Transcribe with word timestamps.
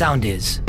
sound 0.00 0.24
is. 0.24 0.62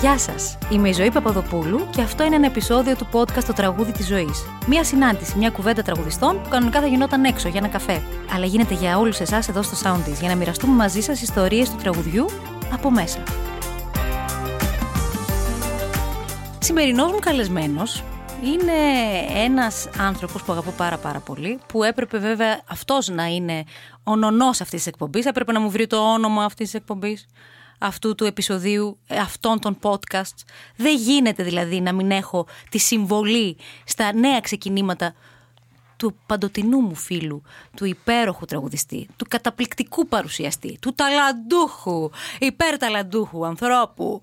Γεια 0.00 0.18
σας. 0.18 0.58
Είμαι 0.70 0.88
η 0.88 0.92
Ζωή 0.92 1.10
Παπαδοπούλου 1.10 1.86
και 1.90 2.02
αυτό 2.02 2.24
είναι 2.24 2.34
ένα 2.34 2.46
επεισόδιο 2.46 2.96
του 2.96 3.06
podcast 3.12 3.44
Το 3.46 3.52
Τραγούδι 3.52 3.92
της 3.92 4.06
Ζωής. 4.06 4.44
Μία 4.66 4.84
συνάντηση, 4.84 5.38
μια 5.38 5.50
κουβέντα 5.50 5.82
τραγουδιστών 5.82 6.42
που 6.42 6.48
κανονικά 6.48 6.80
θα 6.80 6.86
γινόταν 6.86 7.24
έξω 7.24 7.48
για 7.48 7.60
ένα 7.62 7.68
καφέ. 7.68 8.02
Αλλά 8.34 8.46
γίνεται 8.46 8.74
για 8.74 8.98
όλους 8.98 9.20
εσάς 9.20 9.48
εδώ 9.48 9.62
στο 9.62 9.76
Soundies 9.82 10.18
για 10.20 10.28
να 10.28 10.34
μοιραστούμε 10.34 10.74
μαζί 10.74 11.00
σας 11.00 11.22
ιστορίες 11.22 11.70
του 11.70 11.76
τραγουδιού 11.76 12.26
από 12.72 12.90
μέσα. 12.90 13.22
Σημερινός 16.58 17.12
μου 17.12 17.18
καλεσμένος 17.18 18.04
είναι 18.44 18.72
ένας 19.34 19.88
άνθρωπος 19.98 20.42
που 20.42 20.52
αγαπώ 20.52 20.70
πάρα 20.70 20.98
πάρα 20.98 21.18
πολύ, 21.18 21.58
που 21.66 21.82
έπρεπε 21.82 22.18
βέβαια 22.18 22.62
αυτός 22.66 23.08
να 23.08 23.24
είναι 23.24 23.64
ο 24.04 24.16
νονός 24.16 24.60
αυτής 24.60 24.78
της 24.78 24.86
εκπομπής, 24.86 25.26
έπρεπε 25.26 25.52
να 25.52 25.60
μου 25.60 25.70
βρει 25.70 25.86
το 25.86 26.12
όνομα 26.12 26.44
αυτής 26.44 26.70
της 26.70 26.80
εκπομπής, 26.80 27.26
αυτού 27.78 28.14
του 28.14 28.24
επεισοδίου, 28.24 28.98
ε, 29.06 29.16
αυτών 29.16 29.60
των 29.60 29.78
podcast. 29.82 30.36
Δεν 30.76 30.96
γίνεται 30.96 31.42
δηλαδή 31.42 31.80
να 31.80 31.92
μην 31.92 32.10
έχω 32.10 32.46
τη 32.70 32.78
συμβολή 32.78 33.56
στα 33.84 34.12
νέα 34.12 34.40
ξεκινήματα 34.40 35.14
του 35.96 36.16
παντοτινού 36.26 36.80
μου 36.80 36.94
φίλου, 36.94 37.42
του 37.76 37.84
υπέροχου 37.84 38.44
τραγουδιστή, 38.44 39.08
του 39.16 39.26
καταπληκτικού 39.28 40.06
παρουσιαστή, 40.06 40.78
του 40.80 40.94
ταλαντούχου, 40.94 42.10
υπερταλαντούχου 42.38 43.46
ανθρώπου. 43.46 44.22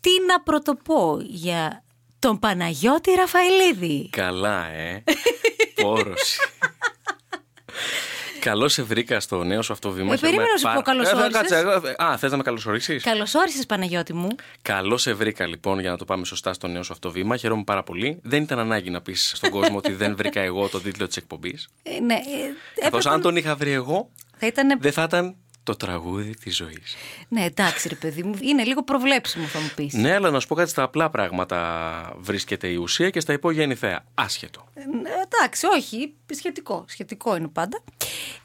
Τι 0.00 0.10
να 0.26 0.40
πρωτοπώ 0.40 1.18
για 1.20 1.82
τον 2.18 2.38
Παναγιώτη 2.38 3.10
Ραφαηλίδη. 3.14 4.08
Καλά, 4.12 4.66
ε. 4.66 5.04
Πόρωση. 5.82 6.38
Καλώς 8.40 8.72
σε 8.72 8.82
βρήκα 8.82 9.20
στο 9.20 9.44
νέο 9.44 9.62
σου 9.62 9.72
αυτό 9.72 9.90
βήμα. 9.90 10.12
Ε, 10.12 10.16
περίμενα 10.16 10.48
να 10.52 10.56
σου 10.58 10.74
πω 10.76 10.82
καλώς 10.82 11.06
Ε, 11.06 11.10
θα- 11.10 11.16
όρισες. 11.16 11.32
κάτσε, 11.40 11.56
εγώ- 11.56 11.94
Α, 12.04 12.16
θες 12.16 12.30
να 12.30 12.36
με 12.36 12.42
καλωσορίσει; 12.42 12.96
Καλώ 12.96 13.26
όρισε, 13.36 13.66
Παναγιώτη 13.66 14.12
μου. 14.12 14.28
Καλώς 14.62 15.02
σε 15.02 15.12
βρήκα 15.12 15.46
λοιπόν 15.46 15.78
για 15.80 15.90
να 15.90 15.96
το 15.96 16.04
πάμε 16.04 16.24
σωστά 16.24 16.52
στο 16.52 16.66
νέο 16.66 16.82
σου 16.82 16.92
αυτό 16.92 17.10
βήμα. 17.10 17.36
Χαίρομαι 17.36 17.62
πάρα 17.64 17.82
πολύ. 17.82 18.18
Δεν 18.22 18.42
ήταν 18.42 18.58
ανάγκη 18.58 18.90
να 18.90 19.00
πεις 19.00 19.32
στον 19.36 19.50
κόσμο 19.50 19.76
ότι 19.76 19.92
δεν 19.92 20.16
βρήκα 20.16 20.40
εγώ 20.40 20.68
το 20.68 20.80
τίτλο 20.80 21.06
της 21.06 21.16
εκπομπής. 21.16 21.68
Ε, 21.82 22.00
ναι, 22.00 22.14
ε, 22.14 22.18
Καθώς 22.80 22.86
έπρεπε- 22.98 23.06
αν 23.06 23.20
τον 23.20 23.36
είχα 23.36 23.54
βρει 23.56 23.70
εγώ, 23.72 24.10
Θα 24.36 24.46
ήταν. 24.46 24.78
δεν 24.80 24.92
θα 24.92 25.02
ήταν 25.02 25.36
το 25.68 25.76
τραγούδι 25.76 26.34
της 26.34 26.56
ζωής. 26.56 26.96
Ναι, 27.28 27.44
εντάξει, 27.44 27.88
ρε 27.88 27.94
παιδί 27.94 28.22
μου. 28.22 28.34
Είναι 28.40 28.64
λίγο 28.64 28.82
προβλέψιμο, 28.84 29.46
θα 29.46 29.60
μου 29.60 29.70
πεις. 29.76 29.94
Ναι, 29.94 30.14
αλλά 30.14 30.30
να 30.30 30.40
σου 30.40 30.46
πω 30.46 30.54
κάτι 30.54 30.70
στα 30.70 30.82
απλά 30.82 31.10
πράγματα 31.10 31.58
βρίσκεται 32.18 32.68
η 32.68 32.74
ουσία 32.76 33.10
και 33.10 33.20
στα 33.20 33.32
υπόγεια 33.32 33.62
είναι 33.62 33.72
η 33.72 33.76
θέα. 33.76 34.04
Άσχετο. 34.14 34.68
εντάξει, 35.24 35.66
όχι. 35.66 36.14
Σχετικό. 36.30 36.84
Σχετικό 36.88 37.36
είναι 37.36 37.48
πάντα. 37.48 37.82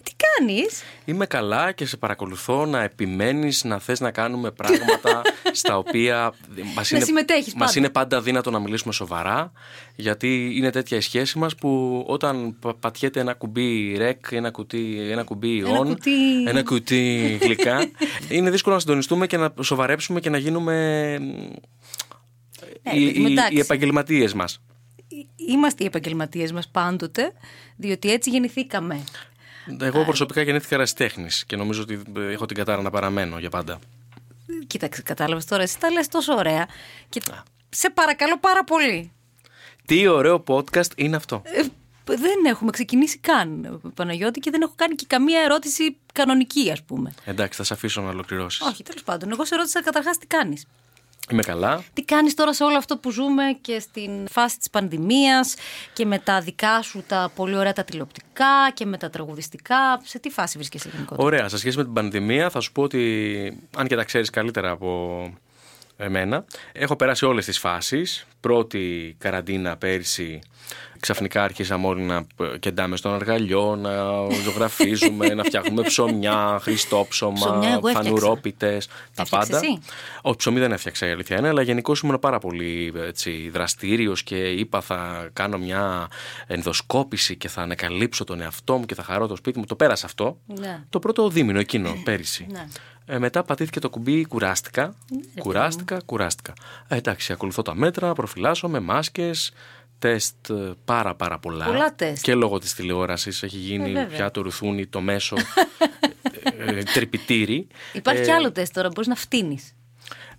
Τι 0.03 0.11
κάνεις; 0.37 0.83
Είμαι 1.05 1.25
καλά 1.25 1.71
και 1.71 1.85
σε 1.85 1.97
παρακολουθώ 1.97 2.65
να 2.65 2.81
επιμένεις 2.83 3.63
να 3.63 3.79
θες 3.79 3.99
να 3.99 4.11
κάνουμε 4.11 4.51
πράγματα 4.51 5.21
στα 5.61 5.77
οποία 5.77 6.33
μας 6.75 6.91
Να 6.91 6.97
είναι, 6.97 7.05
συμμετέχεις 7.05 7.53
μας 7.53 7.65
πάντα. 7.67 7.79
είναι 7.79 7.89
πάντα 7.89 8.21
δύνατο 8.21 8.51
να 8.51 8.59
μιλήσουμε 8.59 8.93
σοβαρά 8.93 9.51
γιατί 9.95 10.51
είναι 10.55 10.69
τέτοια 10.69 10.97
η 10.97 11.01
σχέση 11.01 11.37
μας 11.37 11.55
που 11.55 12.03
όταν 12.07 12.55
πα- 12.59 12.73
πατιέται 12.73 13.19
ένα 13.19 13.33
κουμπί 13.33 13.95
ρεκ, 13.97 14.25
ένα, 14.31 14.51
κουτί, 14.51 15.07
ένα 15.11 15.23
κουμπί 15.23 15.57
Ένα 15.57 15.79
on, 15.79 15.85
κουτί. 15.85 16.43
ένα 16.47 16.63
κουτί 16.63 17.37
γλυκά 17.41 17.89
είναι 18.29 18.49
δύσκολο 18.49 18.75
να 18.75 18.81
συντονιστούμε 18.81 19.27
και 19.27 19.37
να 19.37 19.53
σοβαρέψουμε 19.61 20.19
και 20.19 20.29
να 20.29 20.37
γίνουμε 20.37 20.73
Ναι, 21.17 22.91
οι, 22.99 23.05
παιδί 23.05 23.19
μου, 23.19 23.27
οι, 23.27 23.31
εντάξει. 23.31 23.55
οι 23.55 23.59
επαγγελματίες 23.59 24.33
μας. 24.33 24.61
Είμαστε 25.49 25.83
οι 25.83 25.85
επαγγελματίες 25.87 26.51
μας 26.51 26.69
πάντοτε, 26.69 27.31
διότι 27.75 28.11
έτσι 28.11 28.29
γεννηθήκαμε. 28.29 29.03
Εγώ 29.79 30.03
προσωπικά 30.03 30.41
γεννήθηκα 30.41 30.75
ερασιτέχνης 30.75 31.45
και 31.45 31.55
νομίζω 31.55 31.81
ότι 31.81 32.01
έχω 32.15 32.45
την 32.45 32.57
κατάρα 32.57 32.81
να 32.81 32.89
παραμένω 32.89 33.39
για 33.39 33.49
πάντα. 33.49 33.79
Κοίταξε, 34.67 35.01
κατάλαβες 35.01 35.45
τώρα. 35.45 35.61
Εσύ 35.63 35.79
τα 35.79 35.91
λες 35.91 36.07
τόσο 36.07 36.33
ωραία. 36.33 36.67
Και 37.09 37.21
σε 37.69 37.89
παρακαλώ 37.89 38.39
πάρα 38.39 38.63
πολύ. 38.63 39.11
Τι 39.85 40.07
ωραίο 40.07 40.43
podcast 40.47 40.91
είναι 40.95 41.15
αυτό. 41.15 41.41
Ε, 41.45 41.61
δεν 42.05 42.45
έχουμε 42.45 42.71
ξεκινήσει 42.71 43.17
καν, 43.17 43.81
Παναγιώτη, 43.95 44.39
και 44.39 44.51
δεν 44.51 44.61
έχω 44.61 44.73
κάνει 44.75 44.95
και 44.95 45.05
καμία 45.07 45.41
ερώτηση 45.41 45.97
κανονική, 46.13 46.71
ας 46.71 46.83
πούμε. 46.83 47.13
Εντάξει, 47.25 47.57
θα 47.57 47.63
σε 47.63 47.73
αφήσω 47.73 48.01
να 48.01 48.09
ολοκληρώσεις. 48.09 48.61
Όχι, 48.61 48.83
τέλος 48.83 49.03
πάντων. 49.03 49.31
Εγώ 49.31 49.45
σε 49.45 49.55
ρώτησα 49.55 49.83
καταρχάς 49.83 50.17
τι 50.17 50.27
κάνεις. 50.27 50.65
Είμαι 51.31 51.41
καλά. 51.41 51.83
Τι 51.93 52.03
κάνεις 52.03 52.33
τώρα 52.33 52.53
σε 52.53 52.63
όλο 52.63 52.77
αυτό 52.77 52.97
που 52.97 53.11
ζούμε 53.11 53.43
και 53.61 53.79
στην 53.79 54.27
φάση 54.27 54.57
της 54.57 54.69
πανδημίας 54.69 55.55
και 55.93 56.05
με 56.05 56.19
τα 56.19 56.41
δικά 56.41 56.81
σου 56.81 57.03
τα 57.07 57.31
πολύ 57.35 57.55
ωραία 57.55 57.73
τα 57.73 57.83
τηλεοπτικά 57.83 58.71
και 58.73 58.85
με 58.85 58.97
τα 58.97 59.09
τραγουδιστικά. 59.09 60.01
Σε 60.03 60.19
τι 60.19 60.29
φάση 60.29 60.57
βρίσκεσαι 60.57 60.89
γενικότερα; 60.93 61.27
Ωραία. 61.27 61.49
Σε 61.49 61.57
σχέση 61.57 61.77
με 61.77 61.83
την 61.83 61.93
πανδημία, 61.93 62.49
θα 62.49 62.59
σου 62.59 62.71
πω 62.71 62.81
ότι 62.81 63.67
αν 63.77 63.87
και 63.87 63.95
τα 63.95 64.03
ξέρεις 64.03 64.29
καλύτερα 64.29 64.69
από 64.71 65.21
εμένα, 65.97 66.45
έχω 66.71 66.95
περάσει 66.95 67.25
όλες 67.25 67.45
τις 67.45 67.59
φάσεις. 67.59 68.25
Πρώτη 68.39 69.15
καραντίνα 69.17 69.77
πέρσι. 69.77 70.39
Ξαφνικά 70.99 71.43
άρχισαμε 71.43 71.87
όλοι 71.87 72.01
να 72.01 72.25
κεντάμε 72.59 72.95
στον 72.95 73.13
αργαλιό, 73.13 73.75
να 73.75 73.91
ζωγραφίζουμε, 74.43 75.27
να 75.35 75.43
φτιάχνουμε 75.43 75.81
ψωμιά, 75.81 76.59
χριστόψωμα, 76.61 77.33
Ψωμιά 77.35 77.69
εγώ 77.69 77.87
έφτιαξα. 77.87 78.01
φανουρόπιτες, 78.01 78.87
τα 78.87 78.93
Έφτιαξες 79.21 79.49
πάντα. 79.49 79.57
εσύ; 79.57 79.79
Όχι, 80.21 80.35
ψωμί 80.37 80.59
δεν 80.59 80.71
έφτιαξα 80.71 81.07
η 81.07 81.11
αλήθεια 81.11 81.37
είναι, 81.37 81.47
αλλά 81.47 81.61
γενικώς 81.61 81.99
ήμουν 82.01 82.19
πάρα 82.19 82.39
πολύ 82.39 82.93
έτσι, 82.95 83.49
δραστήριος 83.53 84.23
και 84.23 84.35
είπα 84.51 84.81
θα 84.81 85.29
κάνω 85.33 85.57
μια 85.57 86.07
ενδοσκόπηση 86.47 87.35
και 87.35 87.47
θα 87.47 87.61
ανακαλύψω 87.61 88.23
τον 88.23 88.41
εαυτό 88.41 88.77
μου 88.77 88.85
και 88.85 88.95
θα 88.95 89.03
χαρώ 89.03 89.27
το 89.27 89.35
σπίτι 89.35 89.59
μου. 89.59 89.65
Το 89.65 89.75
πέρασα 89.75 90.05
αυτό. 90.05 90.37
Ναι. 90.45 90.83
Το 90.89 90.99
πρώτο 90.99 91.29
δίμηνο 91.29 91.59
εκείνο, 91.59 91.95
πέρυσι. 92.03 92.47
Ναι. 92.49 92.67
Ε, 93.05 93.17
μετά 93.17 93.43
πατήθηκε 93.43 93.79
το 93.79 93.89
κουμπί, 93.89 94.25
κουράστηκα. 94.25 94.95
κουράστηκα, 95.39 96.01
κουράστηκα. 96.05 96.53
Ε, 96.87 96.95
εντάξει, 96.95 97.33
ακολουθώ 97.33 97.61
τα 97.61 97.75
μέτρα, 97.75 98.13
προφυλάσσομαι, 98.13 98.79
μάσκες, 98.79 99.51
τεστ 99.99 100.49
ε, 100.49 100.71
πάρα 100.85 101.15
πάρα 101.15 101.39
πολλά. 101.39 101.65
Πολλά 101.65 101.95
τεστ. 101.95 102.23
Και 102.23 102.35
λόγω 102.35 102.59
της 102.59 102.73
τηλεόρασης 102.73 103.43
έχει 103.43 103.57
γίνει 103.57 103.85
βέβαια. 103.91 104.05
πια 104.07 104.31
το 104.31 104.41
ρουθούνι, 104.41 104.85
το 104.87 105.01
μέσο 105.01 105.35
ε, 106.57 106.77
ε, 106.79 106.83
τρυπητήρι. 106.83 107.67
Υπάρχει 107.93 108.21
Ε, 108.21 108.23
κι 108.25 108.31
άλλο 108.31 108.51
τεστ 108.51 108.73
τώρα, 108.73 108.87
μπορείς 108.89 109.07
να 109.07 109.15
φτύνεις. 109.15 109.75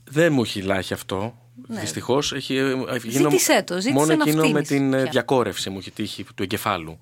δεν 0.04 0.32
μου 0.32 0.42
έχει 0.42 0.62
λάχει 0.62 0.92
αυτό. 0.92 1.38
Ναι. 1.66 1.80
Δυστυχώς 1.80 2.32
έχει. 2.32 2.56
ε, 2.56 2.62
ε, 2.70 2.96
γίνω- 3.02 3.30
Ζήτησέ 3.30 3.62
το, 3.66 3.74
ζήτησε 3.74 3.92
Μόνο 3.92 4.06
να 4.06 4.22
εκείνο 4.22 4.42
με 4.42 4.48
φτύνεις 4.48 4.68
την 4.68 4.92
ε, 4.94 5.00
πια. 5.02 5.10
διακόρευση 5.10 5.70
μου 5.70 5.78
έχει 5.78 5.90
τύχει 5.90 6.24
του 6.34 6.42
εγκεφάλου. 6.42 6.98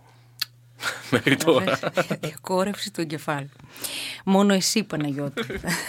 Μέχρι 1.11 1.37
τώρα. 1.37 1.79
Διακόρευση 2.21 2.91
του 2.91 3.01
εγκεφάλου. 3.01 3.49
Μόνο 4.25 4.55
εσύ, 4.55 4.83
Παναγιώτη. 4.83 5.43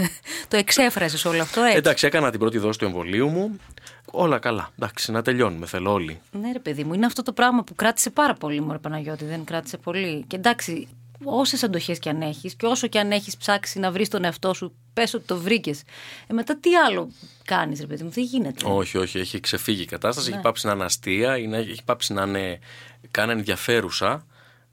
το 0.50 0.58
εξέφρασες 0.58 1.26
όλο 1.26 1.42
αυτό 1.42 1.62
έτσι. 1.62 1.78
Εντάξει, 1.78 2.06
έκανα 2.06 2.32
την 2.32 2.40
πρώτη 2.40 2.58
δόση 2.58 2.80
του 2.80 2.86
εμβολίου 2.86 3.30
μου. 3.30 3.60
Όλα 4.12 4.40
καλά. 4.40 4.70
Εντάξει, 4.76 5.12
να 5.12 5.22
τελειώνουμε. 5.22 5.66
Θέλω 5.66 5.92
όλοι. 5.92 6.20
Ναι, 6.32 6.52
ρε 6.52 6.60
παιδί 6.60 6.84
μου, 6.84 6.94
είναι 6.94 7.06
αυτό 7.06 7.24
το 7.24 7.32
πράγμα 7.32 7.64
που 7.64 7.76
κράτησε 7.76 8.10
πάρα 8.10 8.34
πολύ, 8.34 8.62
Μωρέ 8.62 8.78
Παναγιώτη. 8.78 9.26
Δεν 9.26 9.44
κράτησε 9.44 9.78
πολύ. 9.78 10.24
Και 10.28 10.36
εντάξει, 10.36 10.88
όσες 11.24 11.64
αντοχές 11.64 12.00
κι 12.00 12.10
αν 12.10 12.22
έχεις 12.22 12.56
και 12.56 12.66
όσο 12.66 12.88
κι 12.88 12.98
αν 12.98 13.12
έχεις 13.12 13.38
ψάξει 13.38 13.80
να 13.80 13.92
βρεις 13.92 14.10
τον 14.10 14.24
εαυτό 14.24 14.54
σου, 14.54 14.74
πες 14.94 15.14
ότι 15.14 15.26
το 15.26 15.38
βρήκες. 15.38 15.82
Ε, 16.28 16.34
μετά 16.34 16.58
τι 16.58 16.76
άλλο 16.76 17.12
κάνεις, 17.46 17.80
ρε 17.80 17.86
παιδί 17.86 18.04
μου, 18.04 18.10
δεν 18.10 18.24
γίνεται. 18.24 18.66
Όχι, 18.66 18.98
όχι, 18.98 19.20
έχει 19.20 19.40
ξεφύγει 19.40 19.82
η 19.82 19.86
κατάσταση. 19.86 20.32
Έχει 20.32 20.42
πάψει 20.42 20.68
να 20.68 20.74
είναι 20.74 20.84
αστεία, 20.84 21.38
είναι, 21.38 21.58
έχει 21.58 21.84
πάψει 21.84 22.14
να 22.14 22.24
είναι 22.24 22.60
καν 23.12 23.30
ενδιαφέρουσα. 23.30 24.26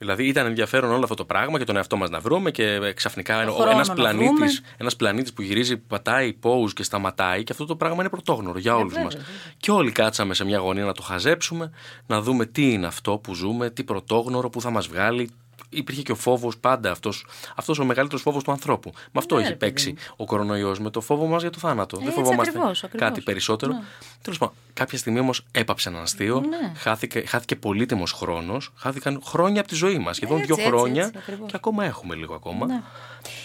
Δηλαδή 0.02 0.26
ήταν 0.26 0.46
ενδιαφέρον 0.46 0.90
όλο 0.90 1.02
αυτό 1.02 1.14
το 1.14 1.24
πράγμα 1.24 1.58
και 1.58 1.64
τον 1.64 1.76
εαυτό 1.76 1.96
μας 1.96 2.10
να 2.10 2.20
βρούμε 2.20 2.50
και 2.50 2.64
ε, 2.64 2.92
ξαφνικά 2.92 3.44
Το 3.44 3.52
χρόνο 3.52 3.70
ένας 3.70 3.88
να 3.88 3.94
πλανήτης 3.94 4.28
βρούμε. 4.30 4.74
ένας 4.76 4.96
πλανήτης 4.96 5.32
που 5.32 5.42
γυρίζει, 5.42 5.76
που 5.76 5.86
πατάει 5.86 6.36
pause 6.42 6.72
και 6.74 6.82
σταματάει 6.82 7.42
και 7.44 7.52
αυτό 7.52 7.64
το 7.66 7.76
πράγμα 7.76 7.96
είναι 8.00 8.08
πρωτόγνωρο 8.08 8.58
για 8.58 8.76
όλους 8.76 8.88
βέβαια, 8.88 9.04
μας. 9.04 9.14
βέβαια. 9.14 9.30
Και 9.56 9.70
όλοι 9.70 9.92
κάτσαμε 9.92 10.34
σε 10.34 10.44
μια 10.44 10.58
γωνία 10.58 10.84
να 10.84 10.92
το 10.92 11.02
χαζέψουμε, 11.02 11.70
να 12.06 12.20
δούμε 12.20 12.46
τι 12.46 12.72
είναι 12.72 12.86
αυτό 12.86 13.18
που 13.18 13.34
ζούμε, 13.34 13.70
τι 13.70 13.84
πρωτόγνωρο, 13.84 14.50
που 14.50 14.60
θα 14.60 14.70
μας 14.70 14.86
βγάλει. 14.88 15.30
Υπήρχε 15.72 16.02
και 16.02 16.12
ο 16.12 16.14
φόβος 16.14 16.58
πάντα 16.58 16.90
αυτός 16.90 17.26
αυτός 17.56 17.78
ο 17.78 17.84
μεγαλύτερος 17.84 18.22
φόβος 18.22 18.42
του 18.44 18.50
ανθρώπου. 18.50 18.90
Με 18.94 19.10
αυτό 19.14 19.34
Ναι, 19.34 19.40
έχει 19.40 19.50
ρε 19.50 19.56
παιδί 19.56 19.72
παίξει 19.72 19.94
ο 20.16 20.24
κορονοϊός, 20.24 20.78
με 20.80 20.90
το 20.90 21.00
φόβο 21.00 21.26
μας 21.26 21.42
για 21.42 21.50
το 21.50 21.58
θάνατο. 21.58 21.96
Δεν 21.96 22.06
Έτσι 22.06 22.18
φοβόμαστε 22.20 22.50
ακριβώς, 22.50 22.84
ακριβώς. 22.84 23.08
κάτι 23.08 23.20
περισσότερο. 23.20 23.72
Ναι. 23.72 23.80
Τέλος 24.22 24.38
πάντων, 24.38 24.54
κάποια 24.74 24.98
στιγμή 24.98 25.18
όμως 25.18 25.44
έπαψε 25.52 25.88
έναν 25.88 26.02
αστείο. 26.02 26.40
Ναι. 26.48 26.72
Χάθηκε, 26.76 27.20
χάθηκε 27.26 27.56
πολύτιμος 27.56 28.12
χρόνος. 28.12 28.72
Χάθηκαν 28.76 29.20
χρόνια 29.24 29.60
από 29.60 29.68
τη 29.68 29.74
ζωή 29.74 29.98
μας. 29.98 30.16
Σχεδόν 30.16 30.38
Έτσι, 30.38 30.52
δύο 30.52 30.62
έτσι, 30.62 30.70
χρόνια. 30.76 31.04
έτσι, 31.04 31.18
ακριβώς. 31.18 31.50
και 31.50 31.56
ακόμα 31.56 31.84
έχουμε 31.84 32.14
λίγο 32.14 32.34
ακόμα. 32.34 32.66
Ναι. 32.66 32.82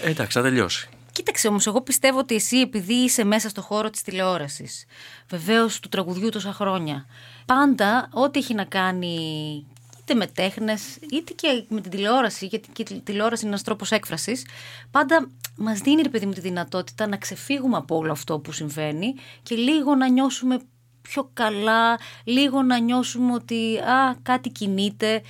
Ε, 0.02 0.10
εντάξει, 0.10 0.38
να 0.38 0.44
τελειώσει. 0.44 0.90
Κοίταξε 1.12 1.48
όμως, 1.48 1.68
εγώ 1.68 1.82
πιστεύω 1.82 2.20
ότι 2.20 2.36
εσύ, 2.36 2.58
επειδή 2.58 2.94
είσαι 2.94 3.24
μέσα 3.24 3.50
στο 3.50 3.62
χώρο 3.62 3.90
της 3.90 4.02
τηλεόρασης, 4.02 4.86
βεβαίως 5.30 5.80
του 5.80 5.90
τραγουδιού 5.90 6.30
τόσα 6.30 6.54
χρόνια, 6.54 7.06
πάντα 7.46 8.10
ό,τι 8.14 8.40
έχει 8.40 8.54
να 8.54 8.64
κάνει 8.64 9.66
είτε 10.06 10.14
με 10.14 10.28
τέχνες, 10.28 10.98
είτε 11.12 11.34
και 11.34 11.64
με 11.68 11.82
την 11.82 11.92
τηλεόραση, 11.92 12.46
γιατί 12.46 12.70
και 12.74 12.86
η 12.94 13.02
τηλεόραση 13.02 13.42
είναι 13.42 13.52
ένας 13.52 13.64
τρόπος 13.64 13.92
έκφρασης, 13.92 14.46
πάντα 14.92 15.30
μας 15.56 15.80
δίνει, 15.80 16.02
ρε 16.02 16.10
παιδί 16.10 16.26
μου, 16.26 16.34
τη 16.34 16.40
δυνατότητα 16.40 17.08
να 17.08 17.18
ξεφύγουμε 17.18 17.78
από 17.78 17.96
όλο 17.96 18.12
αυτό 18.12 18.40
που 18.40 18.52
συμβαίνει 18.52 19.14
και 19.44 19.56
λίγο 19.56 19.96
να 19.96 20.10
νιώσουμε 20.10 20.60
πιο 21.02 21.30
καλά, 21.34 22.00
λίγο 22.24 22.62
να 22.62 22.80
νιώσουμε 22.80 23.34
ότι 23.34 23.78
α, 23.78 24.16
κάτι 24.22 24.50
κινείται. 24.50 25.22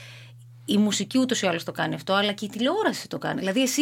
Η 0.67 0.77
μουσική 0.77 1.19
ούτως 1.19 1.41
ή 1.41 1.47
άλλως 1.47 1.63
το 1.63 1.71
κάνει 1.71 1.95
αυτό, 1.95 2.13
αλλά 2.13 2.31
και 2.31 2.45
η 2.45 2.49
τηλεόραση 2.49 3.07
το 3.07 3.17
κάνει. 3.17 3.39
Δηλαδή, 3.39 3.61
εσύ 3.61 3.81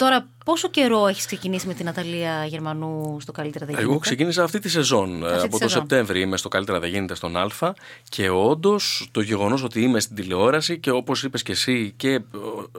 Τώρα, 0.00 0.26
πόσο 0.44 0.68
καιρό 0.68 1.06
έχεις 1.06 1.26
ξεκινήσει 1.26 1.66
με 1.66 1.74
την 1.74 1.88
Αταλία 1.88 2.44
Γερμανού 2.44 3.16
στο 3.20 3.32
Καλύτερα 3.32 3.64
Δεν 3.64 3.74
Γίνεται. 3.74 3.92
Εγώ 3.92 4.00
ξεκίνησα 4.00 4.42
αυτή 4.42 4.58
τη 4.58 4.68
σεζόν. 4.68 5.24
Αυτή 5.24 5.38
τη 5.38 5.44
από 5.44 5.50
το 5.50 5.56
σεζόν. 5.56 5.80
Σεπτέμβρη 5.80 6.20
είμαι 6.20 6.36
στο 6.36 6.48
Καλύτερα 6.48 6.80
Δεν 6.80 6.90
Γίνεται 6.90 7.14
στον 7.14 7.36
Α. 7.36 7.74
Και 8.08 8.30
όντως 8.30 9.08
το 9.10 9.20
γεγονός 9.20 9.62
ότι 9.62 9.82
είμαι 9.82 10.00
στην 10.00 10.16
τηλεόραση 10.16 10.78
και 10.78 10.90
όπως 10.90 11.22
είπες 11.22 11.42
και 11.42 11.52
εσύ, 11.52 11.92
και 11.96 12.10
ε, 12.12 12.20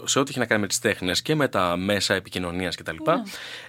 σε 0.04 0.20
ό,τι 0.20 0.30
έχει 0.30 0.40
να 0.40 0.46
κάνει 0.46 0.62
με 0.62 0.68
τις 0.68 0.80
τέχνες 0.80 1.22
και 1.22 1.36
με 1.36 1.48
τα 1.48 1.78
μέσα 1.78 2.14
επικοινωνίας 2.14 2.76
κτλ. 2.76 2.96
Ναι. 3.06 3.14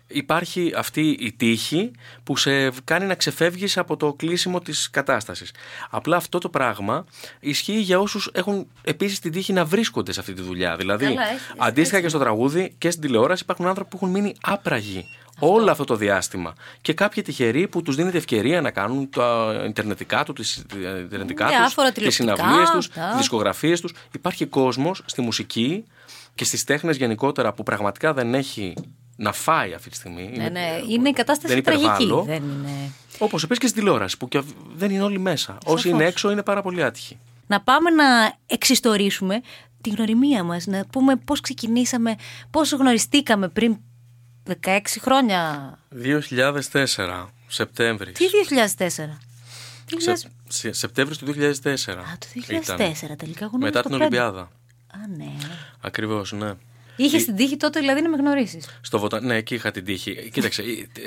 Υπάρχει 0.07 0.73
αυτή 0.77 1.09
η 1.21 1.33
τύχη 1.33 1.91
που 2.23 2.37
σε 2.37 2.71
κάνει 2.85 3.07
να 3.07 3.15
ξεφεύγεις 3.15 3.79
από 3.79 3.97
το 3.97 4.13
κλείσιμο 4.13 4.61
της 4.61 4.91
κατάστασης. 4.91 5.51
Απλά 5.91 6.17
αυτό 6.17 6.39
το 6.39 6.49
πράγμα 6.49 7.05
ισχύει 7.41 7.81
για 7.81 8.01
όσους 8.01 8.31
έχουν 8.33 8.67
επίσης 8.83 9.19
την 9.19 9.33
τύχη 9.33 9.53
να 9.53 9.65
βρίσκονται 9.65 10.13
σε 10.13 10.21
αυτή 10.21 10.33
τη 10.33 10.43
δουλειά. 10.43 10.77
Δηλαδή, 10.77 11.05
Καλά, 11.05 11.23
έχει- 11.31 11.41
αντίστοιχα 11.57 11.97
έτσι. 11.97 12.01
και 12.01 12.09
στο 12.09 12.19
τραγούδι 12.19 12.75
και 12.79 12.91
στην 12.91 13.03
τηλεόραση 13.03 13.42
υπάρχουν 13.43 13.67
άνθρωποι 13.67 13.91
που 13.91 13.97
έχουν 13.97 14.11
μείνει 14.11 14.35
άπραγοι 14.43 15.05
όλο 15.39 15.71
αυτό 15.71 15.85
το 15.85 15.97
διάστημα. 15.97 16.55
Και 16.81 16.93
κάποιοι 16.93 17.23
τυχεροί 17.23 17.69
που 17.69 17.83
τους 17.83 17.97
δίνεται 17.97 18.17
ευκαιρία 18.19 18.61
να 18.61 18.71
κάνουν 18.71 19.11
τα 19.11 19.55
ιντερνετικά 19.69 20.25
του, 20.25 20.33
τις 20.33 20.65
ιντερνετικά 21.05 21.47
τους, 21.47 21.57
Διάφορα 21.57 21.93
τις 21.93 22.17
τηλεοπτικά, 22.17 22.35
συναυλίες 22.47 22.71
τους, 22.71 22.89
τα- 22.89 23.07
τις 23.09 23.17
δισκογραφίες 23.17 23.81
τους. 23.81 23.93
Υπάρχει 24.15 24.47
κόσμος 24.47 25.03
στη 25.05 25.21
μουσική 25.21 25.85
και 26.35 26.45
στις 26.45 26.65
τέχνες 26.65 26.97
γενικότερα 26.97 27.53
που 27.53 27.63
πραγματικά 27.63 28.13
δεν 28.13 28.35
έχει 28.35 28.75
να 29.17 29.33
φάει 29.33 29.75
αυτή 29.75 29.91
τη 29.91 29.97
στιγμή. 29.97 30.33
Ναι, 30.37 30.49
ναι, 30.49 30.81
είναι 30.89 31.09
η 31.09 31.13
κατάσταση 31.13 31.55
δεν 31.55 31.63
τραγική. 31.65 31.85
υπερβάλλω. 31.87 32.23
Δεν 32.23 32.43
είναι... 32.43 32.93
Όπως 33.19 33.43
επίσης 33.43 33.63
και 33.63 33.69
στην 33.69 33.81
τηλεόραση 33.83 34.17
που 34.17 34.29
και 34.29 34.39
αυ- 34.39 34.57
δεν 34.75 34.91
είναι 34.91 35.03
όλοι 35.03 35.19
μέσα. 35.19 35.59
Όσοι 35.65 35.89
είναι 35.89 36.05
έξω 36.05 36.31
είναι 36.31 36.43
πάρα 36.43 36.63
πολύ 36.63 36.83
άτυχοι. 36.85 37.19
Να 37.47 37.61
πάμε 37.61 37.91
να 37.91 38.05
εξιστορήσουμε 38.47 39.41
τη 39.83 39.91
γνωριμία 39.91 40.43
μας, 40.43 40.67
να 40.67 40.87
πούμε 40.87 41.17
πώς 41.17 41.41
ξεκινήσαμε, 41.41 42.15
πώς 42.51 42.73
γνωριστήκαμε 42.73 43.49
πριν 43.49 43.79
16 44.65 44.81
χρόνια. 45.01 45.79
2004, 46.73 47.27
Σεπτέμβρης. 47.47 48.19
Τι 48.19 48.25
2004. 48.77 49.19
Τι 49.85 50.03
Σε, 50.03 50.13
2000... 50.13 50.31
σε, 50.49 50.73
Σεπτέμβρης 50.73 51.19
του 51.19 51.27
2004. 51.27 51.35
Α, 51.35 52.19
το 52.19 52.27
2004 52.35 52.63
ήταν. 52.63 52.77
τελικά. 53.17 53.45
Εγώ 53.45 53.51
νόμιζα 53.53 53.57
Μετά 53.59 53.83
το 53.83 53.89
την 53.89 53.91
πέντε. 53.91 54.05
Ολυμπιάδα. 54.05 54.41
Α, 54.41 54.99
ναι. 55.17 55.33
Ακριβώς, 55.81 56.33
ναι. 56.33 56.53
Είχε 56.97 57.19
την 57.19 57.37
τύχη 57.37 57.57
τότε 57.57 57.81
δηλαδή 57.81 58.03
να 58.03 58.09
με 58.09 58.17
γνωρίσεις. 58.17 58.69
Στο 58.81 58.99
Βοτα... 58.99 59.21
Ναι, 59.21 59.37
εκεί 59.37 59.55
είχα 59.55 59.71
την 59.71 59.85
τύχη. 59.85 60.31
Κοίταξε, 60.33 60.63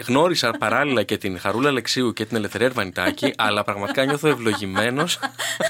γνώρισα 0.07 0.51
παράλληλα 0.51 1.03
και 1.03 1.17
την 1.17 1.39
Χαρούλα 1.39 1.69
Αλεξίου 1.69 2.13
και 2.13 2.25
την 2.25 2.37
Ελευθερία 2.37 2.67
Ερβανιτάκη, 2.67 3.33
αλλά 3.45 3.63
πραγματικά 3.63 4.05
νιώθω 4.05 4.27
ευλογημένος 4.27 5.19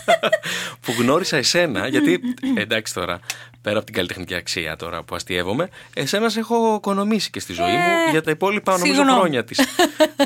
που 0.81 0.93
γνώρισα 0.99 1.37
εσένα, 1.37 1.87
γιατί 1.87 2.19
εντάξει 2.55 2.93
τώρα, 2.93 3.19
πέρα 3.61 3.77
από 3.77 3.85
την 3.85 3.95
καλλιτεχνική 3.95 4.35
αξία 4.35 4.75
τώρα 4.75 5.03
που 5.03 5.15
αστείευομαι, 5.15 5.69
εσένα 5.93 6.29
σε 6.29 6.39
έχω 6.39 6.75
οικονομήσει 6.75 7.29
και 7.29 7.39
στη 7.39 7.53
ζωή 7.53 7.71
μου 7.71 8.11
για 8.11 8.21
τα 8.21 8.31
υπόλοιπα 8.31 8.71
νομίζω 8.71 8.93
συγγνώμη. 8.93 9.19
χρόνια 9.19 9.43
της. 9.43 9.59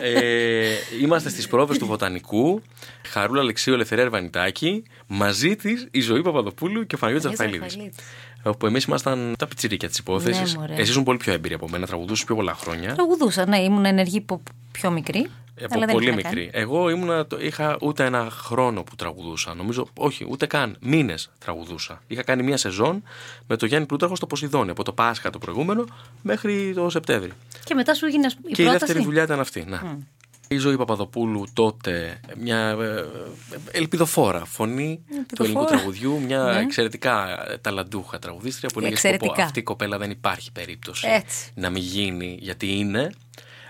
Ε, 0.02 0.76
είμαστε 1.02 1.30
στις 1.30 1.48
πρόβε 1.48 1.78
του 1.78 1.86
Βοτανικού, 1.86 2.62
Χαρούλα 3.08 3.42
Αλεξίου, 3.42 3.74
Ελευθερία 3.74 4.04
Ερβανιτάκη, 4.04 4.84
μαζί 5.08 5.56
της 5.56 5.88
η 5.92 6.02
Ζωή 6.02 6.22
Παπαδοπούλου 6.22 6.86
και 6.86 6.96
ο 6.96 6.98
Παναγιώτης 6.98 7.38
Παναγιώτης 7.38 7.40
Ραφαηλίδης. 7.40 7.74
Ραφαηλίδης. 7.74 8.29
Όπου 8.44 8.66
εμείς 8.66 8.84
ήμασταν 8.84 9.36
τα 9.38 9.48
πιτσιρίκια 9.48 9.88
της 9.90 9.98
υπόθεσης. 9.98 10.54
Ναι, 10.54 10.60
μωρέ. 10.60 10.74
Εσύ 10.74 10.90
ήσουν 10.92 11.04
πολύ 11.04 11.18
πιο 11.18 11.34
έμπειρη 11.34 11.54
από 11.54 11.70
μένα, 11.70 11.86
τραγουδούσες 11.88 12.26
πιο 12.26 12.36
πολλά 12.36 12.54
χρόνια. 12.54 12.94
Τραγουδούσα, 12.94 13.46
ναι, 13.46 13.58
ήμουν 13.60 13.86
ενεργή 13.86 14.18
από 14.18 14.42
πιο 14.72 14.92
μικρή. 14.92 15.28
Ε, 15.56 15.66
Από 15.66 15.74
αλλά 15.76 15.86
δεν 15.86 15.94
πολύ 15.96 16.08
είχα 16.08 16.16
μικρή. 16.16 16.50
κάνει. 16.50 16.50
Εγώ 16.64 16.90
ήμουνα, 16.90 17.26
το- 17.26 17.40
είχα 17.40 17.78
ούτε 17.82 18.06
ένα 18.06 18.28
χρόνο 18.32 18.84
που 18.84 18.96
τραγουδούσα. 18.96 19.54
Νομίζω, 19.54 19.88
όχι, 19.98 20.26
ούτε 20.30 20.46
καν. 20.46 20.76
Μήνες 20.80 21.30
τραγουδούσα. 21.40 22.02
Είχα 22.08 22.24
κάνει 22.24 22.44
μία 22.44 22.58
σεζόν 22.58 23.04
με 23.48 23.56
τον 23.58 23.68
Γιάννη 23.68 23.88
Πλούταρχο 23.88 24.16
στο 24.16 24.28
Ποσειδόνιο. 24.28 24.72
Από 24.72 24.84
το 24.84 24.92
Πάσχα 24.92 25.30
το 25.30 25.38
προηγούμενο 25.38 25.86
μέχρι 26.22 26.72
το 26.76 26.90
Σεπτέμβρη. 26.90 27.32
Και 27.64 27.74
μετά 27.74 27.94
σου 27.94 28.06
έγινε 28.06 28.28
η 28.28 28.52
και 28.54 28.62
η 28.62 28.66
πρόταση; 28.66 28.86
δεύτερη 28.86 29.04
δουλειά 29.06 29.24
ήταν 29.24 29.40
αυτή. 29.40 29.66
Ναι. 29.68 29.80
Η 30.51 30.57
Ζωή 30.57 30.78
Παπαδοπούλου 30.78 31.46
τότε, 31.54 32.19
μια 32.38 32.57
ε, 32.69 33.04
ελπιδοφόρα 33.72 34.46
φωνή 34.46 35.04
του 35.07 35.13
ελληνικού 35.16 35.44
Ελπιδοφόρα. 35.44 35.68
τραγουδιού, 35.78 36.19
μια 36.25 36.44
Ναι. 36.44 36.60
εξαιρετικά 36.60 37.46
ε, 37.51 37.57
ταλαντούχα 37.57 38.19
τραγουδίστρια 38.19 38.69
που 38.74 38.80
έλεγε 38.80 38.94
Εξαιρετικά. 38.94 39.25
σκοπό 39.25 39.42
αυτή 39.42 39.60
η 39.60 39.63
κοπέλα 39.63 39.98
δεν 39.98 40.10
υπάρχει 40.12 40.51
περίπτωση 40.51 41.07
Έτσι. 41.07 41.51
να 41.54 41.69
μην 41.69 41.81
γίνει 41.81 42.38
γιατί 42.42 42.78
είναι. 42.78 43.10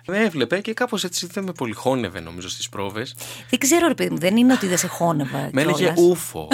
Με 0.07 0.17
έβλεπε 0.23 0.59
και 0.61 0.73
κάπως 0.73 1.03
έτσι 1.03 1.27
δεν 1.31 1.43
με 1.43 1.51
πολυχώνευε 1.51 2.19
νομίζω 2.19 2.49
στις 2.49 2.69
πρόβες. 2.69 3.15
Δεν 3.49 3.59
ξέρω, 3.59 3.87
ρε 3.87 3.93
παιδί 3.93 4.09
μου, 4.09 4.17
δεν 4.17 4.37
είναι 4.37 4.53
ότι 4.53 4.67
δεν 4.67 4.77
σε 4.77 4.87
χώνευα. 4.87 5.49
Με 5.51 5.61
έλεγε 5.61 5.77
κιόλας. 5.77 5.99
ούφο. 5.99 6.47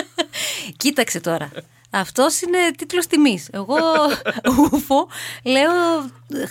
Κοίταξε 0.76 1.20
τώρα. 1.20 1.50
Αυτός 1.90 2.40
είναι 2.40 2.58
τίτλος 2.76 3.06
τιμής. 3.06 3.48
Εγώ, 3.52 3.76
ούφο, 4.72 5.08
λέω, 5.42 5.70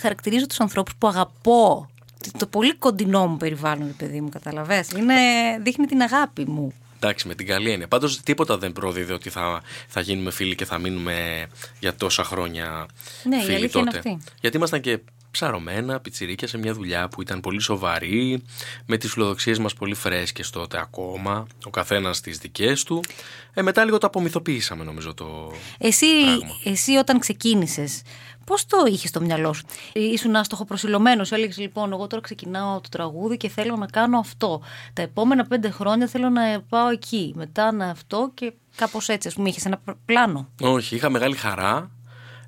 χαρακτηρίζω 0.00 0.46
τους 0.46 0.60
ανθρώπους 0.60 0.94
που 0.98 1.06
αγαπώ. 1.08 1.86
Το 2.38 2.46
πολύ 2.46 2.74
κοντινό 2.74 3.26
μου 3.26 3.36
περιβάλλον, 3.36 3.86
ρε 3.86 3.92
παιδί 4.06 4.20
μου, 4.20 4.28
καταλαβες. 4.28 4.88
Είναι, 4.90 5.14
δείχνει 5.62 5.86
την 5.86 6.02
αγάπη 6.02 6.44
μου. 6.48 6.72
Εντάξει, 6.96 7.28
με 7.28 7.34
την 7.34 7.46
καλή 7.46 7.70
έννοια. 7.70 7.88
Πάντως 7.88 8.20
τίποτα 8.20 8.58
δεν 8.58 8.72
πρόδιδε 8.72 9.12
ότι 9.12 9.30
θα, 9.30 9.62
θα 9.88 10.00
γίνουμε 10.00 10.30
φίλοι 10.30 10.54
και 10.54 10.64
θα 10.64 10.78
μείνουμε 10.78 11.46
για 11.80 11.94
τόσα 11.94 12.24
χρόνια 12.24 12.86
Ναι, 13.24 13.36
η 13.36 13.40
φίλοι 13.40 13.54
αλήθεια 13.54 13.80
είναι 13.80 13.90
τότε. 13.90 14.10
αυτή. 14.10 14.24
Γιατί 14.40 14.56
ήμασταν 14.56 14.80
και 14.80 14.98
ψαρωμένα, 15.32 16.00
πιτσιρίκια 16.00 16.48
σε 16.48 16.58
μια 16.58 16.72
δουλειά 16.74 17.08
που 17.08 17.22
ήταν 17.22 17.40
πολύ 17.40 17.60
σοβαρή, 17.60 18.42
με 18.86 18.96
τις 18.96 19.12
φιλοδοξίες 19.12 19.58
μας 19.58 19.74
πολύ 19.74 19.94
φρέσκες 19.94 20.50
τότε 20.50 20.78
ακόμα, 20.80 21.46
ο 21.64 21.70
καθένας 21.70 22.20
τις 22.20 22.38
δικές 22.38 22.82
του. 22.84 23.00
Ε, 23.54 23.62
μετά 23.62 23.84
λίγο 23.84 23.98
το 23.98 24.06
απομυθοποιήσαμε 24.06 24.84
νομίζω 24.84 25.14
το 25.14 25.52
Εσύ, 25.78 26.06
πράγμα. 26.24 26.54
εσύ 26.64 26.92
όταν 26.96 27.18
ξεκίνησες, 27.18 28.02
πώς 28.46 28.66
το 28.66 28.76
είχες 28.88 29.08
στο 29.08 29.20
μυαλό 29.20 29.52
σου, 29.52 29.64
Ήσουν 29.92 30.36
άστοχο 30.36 30.64
προσιλωμένο. 30.64 31.24
Έλεγες 31.30 31.58
λοιπόν, 31.58 31.92
εγώ 31.92 32.06
τώρα 32.06 32.22
ξεκινάω 32.22 32.80
το 32.80 32.88
τραγούδι 32.88 33.36
και 33.36 33.48
θέλω 33.48 33.76
να 33.76 33.86
κάνω 33.86 34.18
αυτό. 34.18 34.62
Τα 34.92 35.02
επόμενα 35.02 35.44
πέντε 35.46 35.70
χρόνια 35.70 36.06
θέλω 36.06 36.28
να 36.28 36.60
πάω 36.68 36.88
εκεί. 36.88 37.32
Μετά 37.36 37.72
να 37.72 37.86
αυτό 37.90 38.30
και 38.34 38.52
κάπως 38.76 39.08
έτσι. 39.08 39.28
Α 39.28 39.32
πούμε, 39.34 39.48
είχες 39.48 39.64
ένα 39.64 39.80
πλάνο. 40.04 40.48
Όχι, 40.60 40.94
είχα 40.94 41.10
μεγάλη 41.10 41.36
χαρά. 41.36 41.90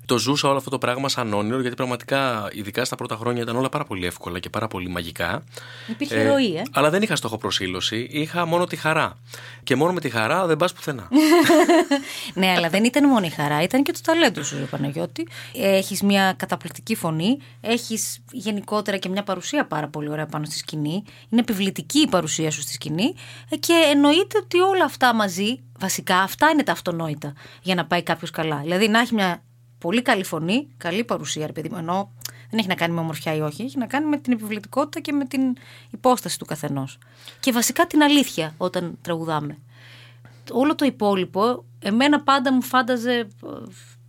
Το 0.05 0.17
ζούσα 0.17 0.47
όλο 0.47 0.57
αυτό 0.57 0.69
το 0.69 0.77
πράγμα 0.77 1.09
σαν 1.09 1.33
όνειρο, 1.33 1.61
γιατί 1.61 1.75
πραγματικά, 1.75 2.49
ειδικά 2.51 2.85
στα 2.85 2.95
πρώτα 2.95 3.15
χρόνια, 3.15 3.41
ήταν 3.41 3.55
όλα 3.55 3.69
πάρα 3.69 3.85
πολύ 3.85 4.05
εύκολα 4.05 4.39
και 4.39 4.49
πάρα 4.49 4.67
πολύ 4.67 4.89
μαγικά. 4.89 5.43
Υπήρχε 5.87 6.27
ροή, 6.27 6.55
ε. 6.55 6.61
Αλλά 6.71 6.89
δεν 6.89 7.01
είχα 7.01 7.15
στόχο 7.15 7.37
προσήλωση, 7.37 8.07
είχα 8.11 8.45
μόνο 8.45 8.65
τη 8.65 8.75
χαρά. 8.75 9.17
Και 9.63 9.75
μόνο 9.75 9.93
με 9.93 9.99
τη 9.99 10.09
χαρά 10.09 10.45
δεν 10.45 10.57
πας 10.57 10.73
πουθενά. 10.73 11.07
ναι, 12.33 12.53
αλλά 12.57 12.69
δεν 12.69 12.83
ήταν 12.83 13.09
μόνο 13.09 13.25
η 13.25 13.29
χαρά, 13.29 13.61
ήταν 13.61 13.83
και 13.83 13.91
το 13.91 13.99
ταλέντο 14.03 14.43
σου, 14.43 14.57
ρε 14.57 14.63
Παναγιώτη. 14.63 15.27
Έχεις 15.53 16.01
μια 16.01 16.33
καταπληκτική 16.33 16.95
φωνή, 16.95 17.37
έχεις 17.61 18.19
γενικότερα 18.31 18.97
και 18.97 19.09
μια 19.09 19.23
παρουσία 19.23 19.65
πάρα 19.65 19.87
πολύ 19.87 20.09
ωραία 20.09 20.25
πάνω 20.25 20.45
στη 20.45 20.57
σκηνή. 20.57 21.03
Είναι 21.29 21.41
επιβλητική 21.41 21.99
η 21.99 22.07
παρουσία 22.07 22.51
σου 22.51 22.61
στη 22.61 22.71
σκηνή 22.71 23.13
ε, 23.49 23.55
και 23.55 23.73
εννοείται 23.91 24.37
ότι 24.37 24.59
όλα 24.59 24.85
αυτά 24.85 25.13
μαζί, 25.13 25.59
βασικά 25.79 26.17
αυτά 26.17 26.49
είναι 26.49 26.63
τα 26.63 26.71
αυτονόητα 26.71 27.33
για 27.61 27.75
να 27.75 27.85
πάει 27.85 28.03
κάποιος 28.03 28.31
καλά. 28.31 28.57
Δηλαδή 28.57 28.87
να 28.87 28.99
έχει 28.99 29.13
μια 29.13 29.43
πολύ 29.85 30.01
καλή 30.01 30.23
φωνή, 30.23 30.67
καλή 30.77 31.03
παρουσία, 31.03 31.45
ρε 31.45 31.51
παιδί 31.51 31.69
μου. 31.69 31.77
Ενώ 31.77 32.11
δεν 32.49 32.59
έχει 32.59 32.67
να 32.67 32.75
κάνει 32.75 32.93
με 32.93 32.99
ομορφιά 32.99 33.35
ή 33.35 33.39
όχι, 33.39 33.63
έχει 33.63 33.77
να 33.77 33.85
κάνει 33.85 34.05
με 34.05 34.17
την 34.17 34.33
επιβλητικότητα 34.33 34.99
και 34.99 35.11
με 35.11 35.25
την 35.25 35.41
υπόσταση 35.91 36.39
του 36.39 36.45
καθενός. 36.45 36.97
Και 37.39 37.51
βασικά 37.51 37.87
την 37.87 38.01
αλήθεια 38.01 38.53
όταν 38.57 38.97
τραγουδάμε 39.01 39.57
όλο 40.51 40.75
το 40.75 40.85
υπόλοιπο 40.85 41.65
εμένα 41.79 42.21
πάντα 42.21 42.53
μου 42.53 42.61
φάνταζε 42.61 43.13
ε, 43.13 43.27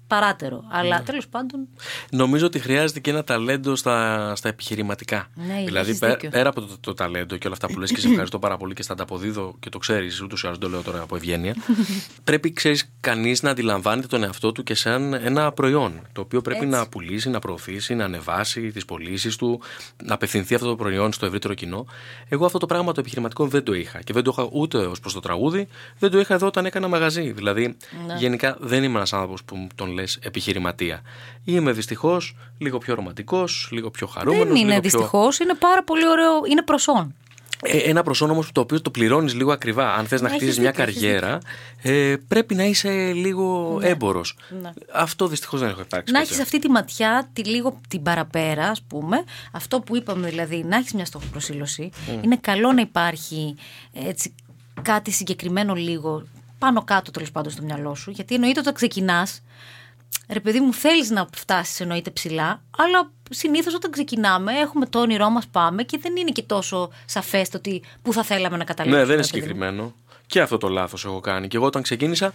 παράτερο. 0.06 0.64
Αλλά 0.70 1.02
τέλος 1.02 1.28
πάντων 1.28 1.68
Νομίζω 2.10 2.46
ότι 2.46 2.58
χρειάζεται 2.58 3.00
και 3.00 3.10
ένα 3.10 3.25
ταλέντο 3.25 3.76
στα, 3.76 4.32
στα 4.36 4.48
επιχειρηματικά. 4.48 5.28
Ναι, 5.34 5.62
δηλαδή, 5.64 5.88
έχεις 5.88 6.00
πέ- 6.00 6.10
δίκιο. 6.10 6.30
πέρα 6.30 6.48
από 6.48 6.60
το, 6.60 6.68
το 6.80 6.94
ταλέντο 6.94 7.36
και 7.36 7.46
όλα 7.46 7.54
αυτά 7.60 7.66
που 7.75 7.78
λες 7.80 7.92
και 7.92 8.00
σε 8.00 8.08
ευχαριστώ 8.08 8.38
πάρα 8.38 8.56
πολύ 8.56 8.75
και 8.75 8.82
στα 8.82 8.92
ανταποδίδω 8.92 9.56
και 9.60 9.68
το 9.68 9.78
ξέρεις, 9.78 10.20
ούτως 10.22 10.42
ή 10.42 10.46
άλλως 10.46 10.58
το 10.58 10.68
λέω 10.68 10.82
τώρα 10.82 11.00
από 11.00 11.16
ευγένεια. 11.16 11.54
πρέπει, 12.25 12.52
ξέρεις, 12.52 12.92
κανείς 13.00 13.42
να 13.42 13.50
αντιλαμβάνεται 13.50 14.06
τον 14.06 14.22
εαυτό 14.22 14.52
του 14.52 14.62
και 14.62 14.75
σαν 14.75 15.14
ένα 15.14 15.52
προϊόν. 15.52 16.00
Το 16.12 16.20
οποίο 16.20 16.40
πρέπει 16.42 16.64
Έτσι. 16.64 16.76
να 16.78 16.88
πουλήσει, 16.88 17.30
να 17.30 17.38
προωθήσει, 17.38 17.94
να 17.94 18.04
ανεβάσει 18.04 18.70
τις 18.72 18.84
πωλήσεις 18.84 19.36
του, 19.36 19.60
να 20.04 20.14
απευθυνθεί 20.14 20.54
αυτό 20.54 20.66
το 20.66 20.76
προϊόν 20.76 21.12
στο 21.12 21.26
ευρύτερο 21.26 21.54
κοινό. 21.54 21.86
Εγώ 22.28 22.44
αυτό 22.46 22.58
το 22.58 22.66
πράγμα 22.66 22.92
το 22.92 23.00
επιχειρηματικό 23.00 23.46
δεν 23.46 23.62
το 23.62 23.72
είχα. 23.75 23.98
Και 24.02 24.12
δεν 24.12 24.22
το 24.22 24.30
είχα 24.38 24.48
ούτε 24.52 24.78
ως 24.78 25.00
προς 25.00 25.12
το 25.12 25.20
τραγούδι, 25.20 25.68
δεν 25.98 26.10
το 26.10 26.18
είχα 26.20 26.34
εδώ 26.34 26.46
όταν 26.46 26.66
έκανα 26.66 26.88
μαγαζί. 26.88 27.32
Δηλαδή, 27.32 27.76
Ναι. 28.06 28.14
γενικά 28.18 28.56
δεν 28.60 28.82
είμαι 28.82 28.96
ένας 28.96 29.12
άνθρωπος 29.12 29.44
που 29.44 29.66
τον 29.75 29.96
λε 29.97 30.03
επιχειρηματία. 30.21 31.03
Είμαι 31.45 31.73
δυστυχώς 31.73 32.37
λίγο 32.59 32.79
πιο 32.79 32.95
ρομαντικός, 32.95 33.69
λίγο 33.73 33.91
πιο 33.91 34.07
χαρούμενος. 34.07 34.47
δεν 34.47 34.57
είναι 34.57 34.81
δυστυχώς, 34.81 35.38
είναι 35.38 35.55
πάρα 35.55 35.85
πολύ 35.85 36.09
ωραίο, 36.09 36.33
είναι 36.50 36.62
προσόν. 36.62 37.15
Ε, 37.62 37.79
ένα 37.79 38.03
προσόν 38.03 38.31
όμως 38.31 38.53
το 38.53 38.61
οποίο 38.61 38.81
το 38.81 38.91
πληρώνεις 38.91 39.35
λίγο 39.35 39.53
ακριβά. 39.53 39.95
Αν 39.95 40.07
θες 40.07 40.21
να 40.21 40.29
Έχεις 40.29 40.43
χτίσει 40.43 40.61
μια 40.61 40.71
δίκιο, 40.71 40.85
έχεις 40.85 41.00
καριέρα, 41.00 41.38
ε, 41.83 42.17
πρέπει 42.29 42.55
να 42.55 42.65
είσαι 42.65 43.12
λίγο 43.12 43.79
έμπορος. 43.83 44.37
Ναι. 44.62 44.73
Αυτό 44.93 45.26
δυστυχώς 45.26 45.61
δεν 45.61 45.69
έχω 45.69 45.81
υπάρξει. 45.81 46.12
Να 46.12 46.19
ποτέ. 46.19 46.33
έχεις 46.33 46.43
αυτή 46.45 46.59
τη 46.59 46.71
ματιά, 46.71 47.29
τη 47.33 47.45
λίγο 47.45 47.81
την 47.88 48.03
παραπέρα, 48.03 48.69
ας 48.69 48.83
πούμε. 48.83 49.25
Αυτό 49.53 49.81
που 49.81 49.97
είπαμε 49.97 50.29
δηλαδή, 50.29 50.65
να 50.65 50.76
έχεις 50.76 50.93
μια 50.93 51.05
στοχοπροσήλωση. 51.05 51.91
Είναι 52.23 52.37
καλό 52.37 52.73
να 52.73 52.81
υπάρχει 52.81 53.55
έτσι, 53.93 54.35
κάτι 54.83 55.11
συγκεκριμένο 55.11 55.75
λίγο 55.75 56.26
πάνω 56.59 56.85
κάτω 56.85 57.11
τέλος 57.11 57.31
πάντων 57.31 57.53
στο 57.53 57.62
μυαλό 57.62 57.95
σου. 57.95 58.11
Γιατί 58.11 58.35
εννοείται 58.35 58.61
όταν 58.61 58.75
ξεκινάς, 58.75 59.43
Ρε 60.28 60.40
παιδί 60.40 60.61
μου, 60.61 60.73
θέλεις 60.73 61.11
να 61.11 61.28
φτάσεις 61.37 61.80
εννοείται 61.80 62.11
ψηλά, 62.11 62.62
αλλά 62.76 63.11
συνήθως 63.30 63.75
όταν 63.75 63.90
ξεκινάμε 63.90 64.52
έχουμε 64.52 64.87
το 64.87 65.00
όνειρό 65.00 65.30
μας, 65.30 65.47
πάμε 65.47 65.83
και 65.83 65.99
δεν 66.02 66.16
είναι 66.16 66.30
και 66.30 66.42
τόσο 66.42 66.90
σαφές 67.06 67.49
το 67.49 67.56
ότι 67.56 67.83
πού 68.02 68.12
θα 68.12 68.23
θέλαμε 68.23 68.56
να 68.56 68.64
καταλήξουμε. 68.64 69.02
Ναι, 69.02 69.09
δεν 69.09 69.18
είναι 69.18 69.26
συγκεκριμένο. 69.26 69.95
Και 70.26 70.40
αυτό 70.40 70.59
το 70.59 70.68
λάθος 70.68 71.04
έχω 71.04 71.21
κάνει. 71.21 71.49
Και 71.49 71.56
εγώ 71.56 71.66
όταν 71.66 71.83
ξεκίνησα, 71.83 72.33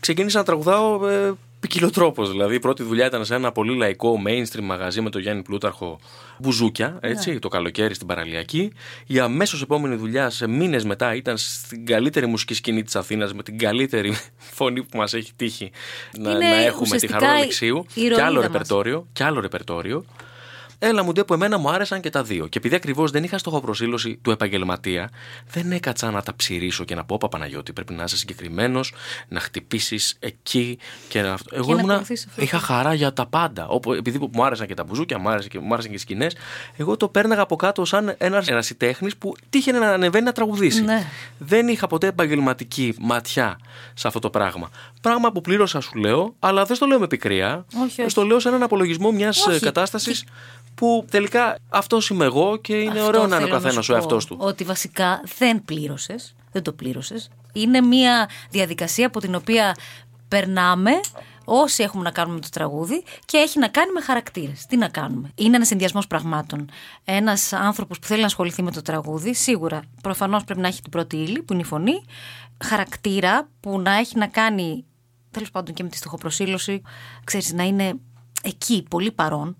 ξεκίνησα 0.00 0.38
να 0.38 0.44
τραγουδάω 0.44 1.08
ε, 1.08 1.32
ποικιλοτρόπο. 1.66 2.26
Δηλαδή, 2.26 2.54
η 2.54 2.58
πρώτη 2.58 2.82
δουλειά 2.82 3.06
ήταν 3.06 3.24
σε 3.24 3.34
ένα 3.34 3.52
πολύ 3.52 3.76
λαϊκό 3.76 4.22
mainstream 4.26 4.62
μαγαζί 4.62 5.00
με 5.00 5.10
τον 5.10 5.20
Γιάννη 5.20 5.42
Πλούταρχο 5.42 5.98
μπουζούκια, 6.38 6.98
έτσι, 7.00 7.32
ναι. 7.32 7.38
το 7.38 7.48
καλοκαίρι 7.48 7.94
στην 7.94 8.06
παραλιακή. 8.06 8.72
Η 9.06 9.18
αμέσως 9.18 9.62
επόμενη 9.62 9.94
δουλειά, 9.94 10.30
σε 10.30 10.46
μήνες 10.46 10.84
μετά, 10.84 11.14
ήταν 11.14 11.36
στην 11.36 11.86
καλύτερη 11.86 12.26
μουσική 12.26 12.54
σκηνή 12.54 12.82
της 12.82 12.96
Αθήνας 12.96 13.34
με 13.34 13.42
την 13.42 13.58
καλύτερη 13.58 14.16
φωνή 14.56 14.82
που 14.82 14.96
μας 14.96 15.14
έχει 15.14 15.32
τύχει 15.36 15.70
να, 16.18 16.32
να, 16.32 16.54
έχουμε 16.54 16.96
τη 16.96 17.06
Χαρόλα 17.06 17.32
Αλεξίου. 17.32 17.86
Και 17.94 18.22
άλλο, 18.22 18.40
ρεπερτόριο, 18.40 19.06
και 19.12 19.24
άλλο 19.24 19.40
ρεπερτόριο. 19.40 20.04
Έλα 20.78 21.02
μου 21.02 21.12
που 21.12 21.34
εμένα 21.34 21.58
μου 21.58 21.70
άρεσαν 21.70 22.00
και 22.00 22.10
τα 22.10 22.22
δύο. 22.22 22.46
Και 22.46 22.58
επειδή 22.58 22.74
ακριβώς 22.74 23.10
δεν 23.10 23.24
είχα 23.24 23.38
στοχοπροσύλωση 23.38 24.18
του 24.22 24.30
επαγγελματία, 24.30 25.10
δεν 25.50 25.72
έκατσα 25.72 26.10
να 26.10 26.22
τα 26.22 26.36
ψηρίσω 26.36 26.84
και 26.84 26.94
να 26.94 27.04
πω: 27.04 27.18
Παπαναγιώτη, 27.18 27.72
πρέπει 27.72 27.92
να 27.92 28.04
είσαι 28.04 28.16
συγκεκριμένος, 28.16 28.94
να 29.28 29.40
χτυπήσεις 29.40 30.16
εκεί 30.18 30.78
και 31.08 31.22
να. 31.22 31.38
Εγώ 31.52 31.72
ήμουνα, 31.72 32.04
είχα 32.36 32.58
χαρά 32.58 32.94
για 32.94 33.12
τα 33.12 33.26
πάντα. 33.26 33.66
Όπου, 33.66 33.92
επειδή 33.92 34.28
μου 34.32 34.44
άρεσαν 34.44 34.66
και 34.66 34.74
τα 34.74 34.84
μπουζούκια, 34.84 35.18
μου 35.18 35.28
άρεσαν 35.28 35.48
και, 35.48 35.58
μου 35.58 35.72
άρεσαν 35.72 35.90
και 35.90 35.96
οι 35.96 36.00
σκηνές, 36.00 36.36
εγώ 36.76 36.96
το 36.96 37.08
πέρναγα 37.08 37.42
από 37.42 37.56
κάτω 37.56 37.84
σαν 37.84 38.14
ένας 38.18 38.48
ερασιτέχνης 38.48 39.16
που 39.16 39.34
τύχαινε 39.50 39.78
να 39.78 39.90
ανεβαίνει 39.90 40.24
να 40.24 40.32
τραγουδήσει. 40.32 40.82
Ναι. 40.82 41.06
Δεν 41.38 41.68
είχα 41.68 41.86
ποτέ 41.86 42.06
επαγγελματική 42.06 42.94
ματιά 42.98 43.58
σε 43.94 44.06
αυτό 44.06 44.18
το 44.18 44.30
πράγμα. 44.30 44.70
Πράγμα 45.00 45.32
που 45.32 45.40
πλήρωσα, 45.40 45.80
σου 45.80 45.98
λέω, 45.98 46.34
αλλά 46.38 46.64
δεν 46.64 46.76
στο 46.76 46.86
λέω 46.86 46.98
με 46.98 47.06
πικρία. 47.06 47.66
Όχι, 47.74 48.00
όχι. 48.00 48.10
Στο 48.10 48.22
λέω 48.22 48.38
σαν 48.38 48.52
έναν 48.52 48.64
απολογισμό 48.64 49.12
μιας 49.12 49.46
κατάστασης 49.60 50.24
που 50.76 51.04
τελικά 51.10 51.58
αυτός 51.68 52.08
είμαι 52.08 52.24
εγώ 52.24 52.56
και 52.56 52.76
είναι 52.76 52.90
αυτό 52.90 53.06
ωραίο 53.06 53.26
να 53.26 53.36
είναι 53.36 53.44
ο 53.44 53.48
καθένας 53.48 53.88
ο 53.88 53.94
εαυτός 53.94 54.26
του. 54.26 54.36
Ότι 54.40 54.64
βασικά 54.64 55.22
δεν 55.38 55.64
πλήρωσες. 55.64 56.34
Δεν 56.52 56.62
το 56.62 56.72
πλήρωσες. 56.72 57.30
Είναι 57.52 57.80
μια 57.80 58.28
διαδικασία 58.50 59.06
από 59.06 59.20
την 59.20 59.34
οποία 59.34 59.76
περνάμε 60.28 60.90
όσοι 61.44 61.82
έχουμε 61.82 62.02
να 62.02 62.10
κάνουμε 62.10 62.40
το 62.40 62.48
τραγούδι 62.50 63.04
και 63.24 63.36
έχει 63.36 63.58
να 63.58 63.68
κάνει 63.68 63.92
με 63.92 64.00
χαρακτήρες. 64.00 64.66
Τι 64.66 64.76
να 64.76 64.88
κάνουμε; 64.88 65.30
Είναι 65.34 65.56
ένας 65.56 65.68
συνδυασμός 65.68 66.06
πραγμάτων. 66.06 66.70
Ένας 67.04 67.52
άνθρωπος 67.52 67.98
που 67.98 68.06
θέλει 68.06 68.20
να 68.20 68.26
ασχοληθεί 68.26 68.62
με 68.62 68.70
το 68.70 68.82
τραγούδι, 68.82 69.34
σίγουρα 69.34 69.82
προφανώς 70.02 70.44
πρέπει 70.44 70.60
να 70.60 70.68
έχει 70.68 70.82
την 70.82 70.90
πρώτη 70.90 71.16
ύλη, 71.16 71.42
που 71.42 71.52
είναι 71.52 71.62
η 71.62 71.64
φωνή, 71.64 72.04
χαρακτήρα 72.64 73.48
που 73.60 73.80
να 73.80 73.92
έχει 73.92 74.18
να 74.18 74.26
κάνει 74.26 74.84
τέλος 75.30 75.50
πάντων 75.50 75.74
και 75.74 75.82
με 75.82 75.88
τη 75.88 75.96
στοχοπροσύλωση, 75.96 76.82
ξέρεις, 77.24 77.52
να 77.52 77.62
είναι 77.62 77.94
εκεί, 78.42 78.86
πολύ 78.90 79.12
παρόν, 79.12 79.56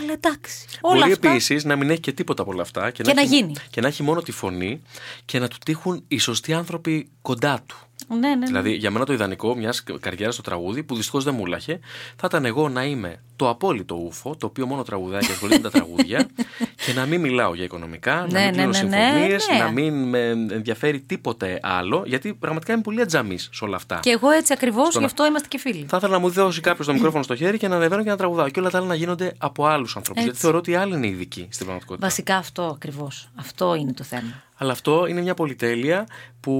αλλά 0.00 0.12
εντάξει. 0.12 0.66
Όλα 0.80 0.98
Μπορεί 0.98 1.12
αυτά... 1.12 1.28
επίσης 1.28 1.64
να 1.64 1.76
μην 1.76 1.90
έχει 1.90 2.00
και 2.00 2.12
τίποτα 2.12 2.42
από 2.42 2.50
όλα 2.50 2.62
αυτά 2.62 2.90
και, 2.90 3.02
και 3.02 3.08
να, 3.08 3.14
να 3.14 3.20
έχει, 3.20 3.34
γίνει. 3.34 3.54
Και 3.70 3.80
να 3.80 3.86
έχει 3.86 4.02
μόνο 4.02 4.22
τη 4.22 4.32
φωνή 4.32 4.82
και 5.24 5.38
να 5.38 5.48
του 5.48 5.56
τύχουν 5.64 6.04
οι 6.08 6.18
σωστοί 6.18 6.52
άνθρωποι 6.52 7.08
κοντά 7.22 7.62
του. 7.66 7.76
Ναι, 8.08 8.18
ναι, 8.18 8.34
ναι. 8.34 8.46
Δηλαδή, 8.46 8.72
για 8.72 8.90
μένα 8.90 9.04
το 9.04 9.12
ιδανικό 9.12 9.56
μιας 9.56 9.82
καριέρας 10.00 10.34
στο 10.34 10.42
τραγούδι, 10.42 10.82
που 10.82 10.94
δυστυχώς 10.94 11.24
δεν 11.24 11.34
μου 11.34 11.46
λάχε, 11.46 11.80
θα 12.16 12.26
ήταν 12.26 12.44
εγώ 12.44 12.68
να 12.68 12.84
είμαι 12.84 13.22
το 13.36 13.48
απόλυτο 13.48 13.94
ούφο, 13.94 14.36
το 14.36 14.46
οποίο 14.46 14.66
μόνο 14.66 14.82
τραγουδάει 14.82 15.20
και 15.20 15.32
ασχολείται 15.32 15.56
με 15.56 15.70
τα 15.70 15.70
τραγούδια, 15.70 16.28
και 16.86 16.92
να 16.92 17.06
μην 17.06 17.20
μιλάω 17.20 17.54
για 17.54 17.64
οικονομικά, 17.64 18.14
να 18.14 18.40
μην 18.40 18.54
ναι, 18.54 18.66
ναι, 18.66 18.72
συμφωνίες, 18.72 19.46
να 19.58 19.70
μην 19.70 20.08
με 20.08 20.28
ενδιαφέρει 20.28 21.00
τίποτε 21.00 21.58
άλλο, 21.62 22.02
γιατί 22.06 22.34
πραγματικά 22.34 22.72
είμαι 22.72 22.82
πολύ 22.82 23.00
ατζαμί 23.00 23.38
σε 23.38 23.50
όλα 23.60 23.76
αυτά. 23.76 23.98
Και 24.02 24.10
εγώ 24.10 24.30
έτσι 24.30 24.52
ακριβώς, 24.52 24.96
γι' 24.96 25.04
αυτό 25.04 25.26
είμαστε 25.26 25.48
και 25.48 25.58
φίλοι. 25.58 25.86
Θα 25.88 25.96
ήθελα 25.96 26.12
να 26.12 26.18
μου 26.18 26.30
δώσει 26.30 26.60
κάποιος 26.60 26.86
το 26.86 26.92
μικρόφωνο 26.92 27.22
στο 27.22 27.36
χέρι 27.36 27.58
και 27.58 27.68
να 27.68 27.76
ανεβαίνω 27.76 28.02
και 28.02 28.10
να 28.10 28.16
τραγουδάω. 28.16 28.48
Και 28.48 28.60
όλα 28.60 28.70
τα 28.70 28.78
άλλα 28.78 28.86
να 28.86 28.94
γίνονται 28.94 29.34
από 29.38 29.66
άλλους 29.66 29.96
ανθρώπους. 29.96 30.22
Γιατί 30.22 30.38
θεωρώ 30.38 30.58
ότι 30.58 30.74
άλλοι 30.74 30.94
είναι 30.94 31.06
ειδικοί 31.06 31.46
στην 31.50 31.66
πραγματικότητα. 31.66 32.06
Βασικά 32.06 32.36
αυτό 32.36 32.62
ακριβώς. 32.62 33.28
Αυτό 33.34 33.74
είναι 33.74 33.92
το 33.92 34.04
θέμα. 34.04 34.42
Αλλά 34.56 34.72
αυτό 34.72 35.06
είναι 35.06 35.20
μια 35.20 35.34
πολυτέλεια 35.34 36.06
που 36.40 36.54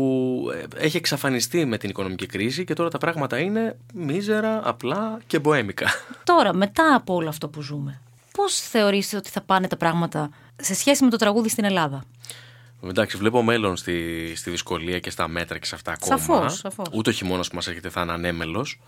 ε, 0.55 0.85
έχει 0.85 0.97
εξαφανιστεί 0.97 1.65
με 1.65 1.79
την 1.79 1.91
οικονομική 1.91 2.27
κρίση 2.27 2.65
και 2.65 2.75
τώρα 2.75 2.89
τα 2.91 2.99
πράγματα 2.99 3.39
είναι 3.39 3.77
μίζερα, 3.95 4.61
απλά 4.65 5.19
και 5.27 5.39
μποέμικα. 5.39 5.87
Τώρα, 6.25 6.55
μετά 6.55 6.95
από 6.95 7.15
όλο 7.15 7.29
αυτό 7.29 7.49
που 7.49 7.63
ζούμε, 7.63 8.01
πώς 8.33 8.55
θεωρείς 8.61 9.15
ότι 9.15 9.31
θα 9.31 9.41
πάνε 9.41 9.69
τα 9.69 9.77
πράγματα 9.77 10.31
σε 10.57 10.75
σχέση 10.75 11.05
με 11.05 11.11
το 11.11 11.17
τραγούδι 11.17 11.49
στην 11.49 11.65
Ελλάδα; 11.65 12.05
Εντάξει, 12.89 13.17
βλέπω 13.17 13.43
μέλλον 13.43 13.77
στη, 13.77 14.33
στη 14.37 14.51
δυσκολία 14.51 14.99
και 14.99 15.11
στα 15.11 15.29
μέτρα 15.29 15.59
και 15.59 15.67
σε 15.67 15.75
αυτά 15.75 15.93
ακόμα. 15.93 16.19
Σαφώς, 16.19 16.59
σαφώς. 16.59 16.87
Ούτε 16.93 17.11
ο 17.11 17.13
χειμώνας 17.13 17.49
που 17.49 17.55
μας 17.55 17.67
έρχεται 17.67 17.89
θα 17.89 18.01
είναι 18.01 18.13
ανέμελος. 18.13 18.81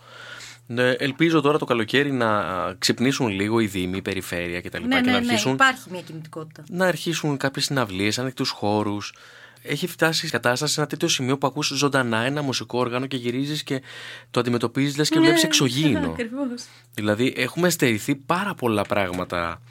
Ναι, 0.67 0.91
ελπίζω 0.91 1.41
τώρα 1.41 1.57
το 1.57 1.65
καλοκαίρι 1.65 2.11
να 2.11 2.43
ξυπνήσουν 2.79 3.27
λίγο 3.27 3.59
οι 3.59 3.67
Δήμοι, 3.67 3.97
η 3.97 4.01
Περιφέρεια 4.01 4.61
κτλ. 4.61 4.81
Ναι, 4.81 4.87
ναι, 4.87 5.01
και 5.01 5.05
να 5.05 5.11
ναι, 5.11 5.17
αρχίσουν, 5.17 5.53
υπάρχει 5.53 5.89
μια 5.91 6.01
κινητικότητα. 6.01 6.63
Να 6.69 6.85
αρχίσουν 6.85 7.37
κάποιες 7.37 7.65
συναυλίες, 7.65 8.19
ανοιχτούς 8.19 8.49
χώρους. 8.49 9.13
Έχει 9.61 9.87
φτάσει 9.87 10.25
η 10.25 10.29
κατάσταση 10.29 10.73
σε 10.73 10.79
ένα 10.79 10.89
τέτοιο 10.89 11.07
σημείο 11.07 11.37
που 11.37 11.47
ακούς 11.47 11.67
ζωντανά 11.67 12.17
ένα 12.17 12.41
μουσικό 12.41 12.79
όργανο 12.79 13.05
και 13.05 13.17
γυρίζεις 13.17 13.63
και 13.63 13.81
το 14.31 14.39
αντιμετωπίζεις 14.39 14.97
λες 14.97 15.09
και 15.09 15.19
ναι, 15.19 15.25
βλέπεις 15.25 15.43
εξωγήινο. 15.43 16.15
δηλαδή, 16.93 17.33
έχουμε 17.37 17.69
στερηθεί 17.69 18.15
πάρα 18.15 18.53
πολλά 18.53 18.81
πράγματα 18.81 19.61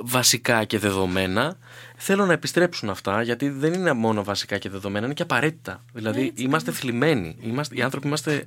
βασικά 0.00 0.64
και 0.64 0.78
δεδομένα. 0.78 1.56
Θέλω 1.96 2.26
να 2.26 2.32
επιστρέψουν 2.32 2.90
αυτά, 2.90 3.22
γιατί 3.22 3.48
δεν 3.48 3.72
είναι 3.72 3.92
μόνο 3.92 4.24
βασικά 4.24 4.58
και 4.58 4.68
δεδομένα, 4.68 5.04
είναι 5.04 5.14
και 5.14 5.22
απαραίτητα. 5.22 5.84
Δηλαδή, 5.92 6.32
είμαστε 6.34 6.70
θλιμμένοι. 6.70 7.36
Είμαστε, 7.40 7.74
οι 7.74 7.82
άνθρωποι 7.82 8.06
είμαστε 8.06 8.44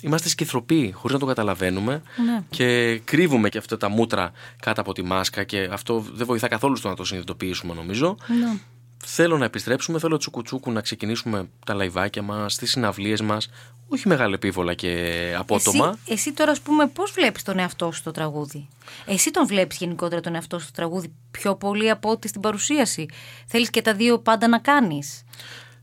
Είμαστε 0.00 0.28
σκυθροποί 0.28 0.92
χωρίς 0.94 1.12
να 1.12 1.18
το 1.18 1.26
καταλαβαίνουμε 1.26 2.02
ναι. 2.24 2.42
και 2.50 2.98
κρύβουμε 3.04 3.48
και 3.48 3.58
αυτά 3.58 3.76
τα 3.76 3.88
μούτρα 3.88 4.32
κάτω 4.60 4.80
από 4.80 4.92
τη 4.92 5.02
μάσκα 5.02 5.44
και 5.44 5.68
αυτό 5.72 6.04
δεν 6.12 6.26
βοηθά 6.26 6.48
καθόλου 6.48 6.76
στο 6.76 6.88
να 6.88 6.94
το 6.94 7.04
συνειδητοποιήσουμε 7.04 7.74
νομίζω. 7.74 8.16
Ναι. 8.26 8.58
Θέλω 9.04 9.38
να 9.38 9.44
επιστρέψουμε, 9.44 9.98
θέλω 9.98 10.16
τσουκουτσούκου 10.16 10.72
να 10.72 10.80
ξεκινήσουμε 10.80 11.48
τα 11.66 11.74
λαϊβάκια 11.74 12.22
μας, 12.22 12.56
τις 12.56 12.70
συναυλίες 12.70 13.20
μας, 13.20 13.48
όχι 13.88 14.08
μεγάλα 14.08 14.34
επίβολα 14.34 14.74
και 14.74 15.34
απότομα. 15.38 15.88
Εσύ, 15.88 16.12
εσύ 16.12 16.32
τώρα, 16.32 16.50
ας 16.50 16.60
πούμε, 16.60 16.86
πώς 16.86 17.10
βλέπεις 17.10 17.42
τον 17.42 17.58
εαυτό 17.58 17.90
σου 17.90 17.98
στο 17.98 18.10
τραγούδι; 18.10 18.68
Εσύ 19.06 19.30
τον 19.30 19.46
βλέπεις 19.46 19.76
γενικότερα 19.76 20.20
τον 20.20 20.34
εαυτό 20.34 20.58
σου 20.58 20.64
στο 20.64 20.72
τραγούδι 20.72 21.12
πιο 21.30 21.54
πολύ 21.54 21.90
από 21.90 22.10
ότι 22.10 22.28
στην 22.28 22.40
παρουσίαση; 22.40 23.06
Θέλεις 23.46 23.70
και 23.70 23.82
τα 23.82 23.94
δύο 23.94 24.18
πάντα 24.18 24.48
να 24.48 24.58
κάνεις; 24.58 25.24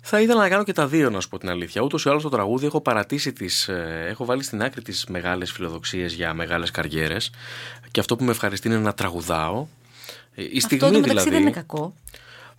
Θα 0.09 0.21
ήθελα 0.21 0.41
να 0.41 0.49
κάνω 0.49 0.63
και 0.63 0.73
τα 0.73 0.87
δύο, 0.87 1.09
να 1.09 1.19
σου 1.19 1.29
πω 1.29 1.37
την 1.37 1.49
αλήθεια. 1.49 1.81
Ούτως 1.81 2.05
ή 2.05 2.09
άλλως 2.09 2.21
στο 2.21 2.29
τραγούδι 2.29 2.65
έχω 2.65 2.81
παρατήσει 2.81 3.33
τις, 3.33 3.67
ε, 3.67 4.05
έχω 4.09 4.25
βάλει 4.25 4.43
στην 4.43 4.61
άκρη 4.61 4.81
τις 4.81 5.05
μεγάλες 5.05 5.51
φιλοδοξίες 5.51 6.13
για 6.13 6.33
μεγάλες 6.33 6.71
καριέρες. 6.71 7.31
Και 7.91 7.99
αυτό 7.99 8.15
που 8.15 8.23
με 8.23 8.31
ευχαριστεί 8.31 8.67
είναι 8.67 8.77
να 8.77 8.93
τραγουδάω. 8.93 9.67
Ε, 10.35 10.43
η 10.51 10.59
στιγμή 10.59 10.85
αυτό 10.85 10.99
το 10.99 11.07
δηλαδή. 11.07 11.29
δεν 11.29 11.41
είναι 11.41 11.51
κακό. 11.51 11.93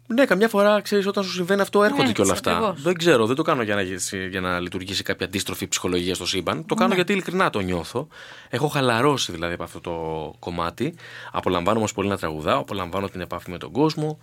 Ναι, 0.07 0.25
καμιά 0.25 0.49
φορά 0.49 0.81
ξέρεις 0.81 1.07
όταν 1.07 1.25
σου 1.25 1.33
συμβαίνει 1.33 1.61
αυτό 1.61 1.83
έρχονται 1.83 2.07
ναι, 2.07 2.13
και 2.13 2.21
όλα 2.21 2.33
αυτά. 2.33 2.51
Ακριβώς. 2.51 2.83
Δεν 2.83 2.95
ξέρω, 2.95 3.27
δεν 3.27 3.37
το 3.37 3.43
κάνω 3.43 3.63
για 3.63 3.75
να, 3.75 3.83
για 4.29 4.41
να 4.41 4.61
λειτουργήσει 4.61 5.03
κάποια 5.03 5.27
αντίστροφη 5.27 5.69
ψυχολογία 5.69 6.15
στο 6.15 6.27
σύμπαν. 6.27 6.67
Το 6.67 6.75
κάνω 6.75 6.89
ναι. 6.89 6.95
γιατί 6.95 7.13
ειλικρινά 7.13 7.51
το 7.51 7.61
νιώθω. 7.61 8.09
Έχω 8.49 8.69
χαλαρώσει 8.69 9.33
δηλαδή 9.33 9.55
από 9.55 9.63
αυτό 9.63 9.81
το 9.81 9.93
κομμάτι. 10.39 10.95
Απολαμβάνω 11.33 11.79
όμως 11.79 11.93
πολύ 11.93 12.09
να 12.09 12.19
τραγουδάω, 12.19 12.61
απολαμβάνω 12.61 13.09
την 13.09 13.21
επαφή 13.21 13.51
με 13.51 13.59
τον 13.59 13.73
κόσμο 13.73 14.19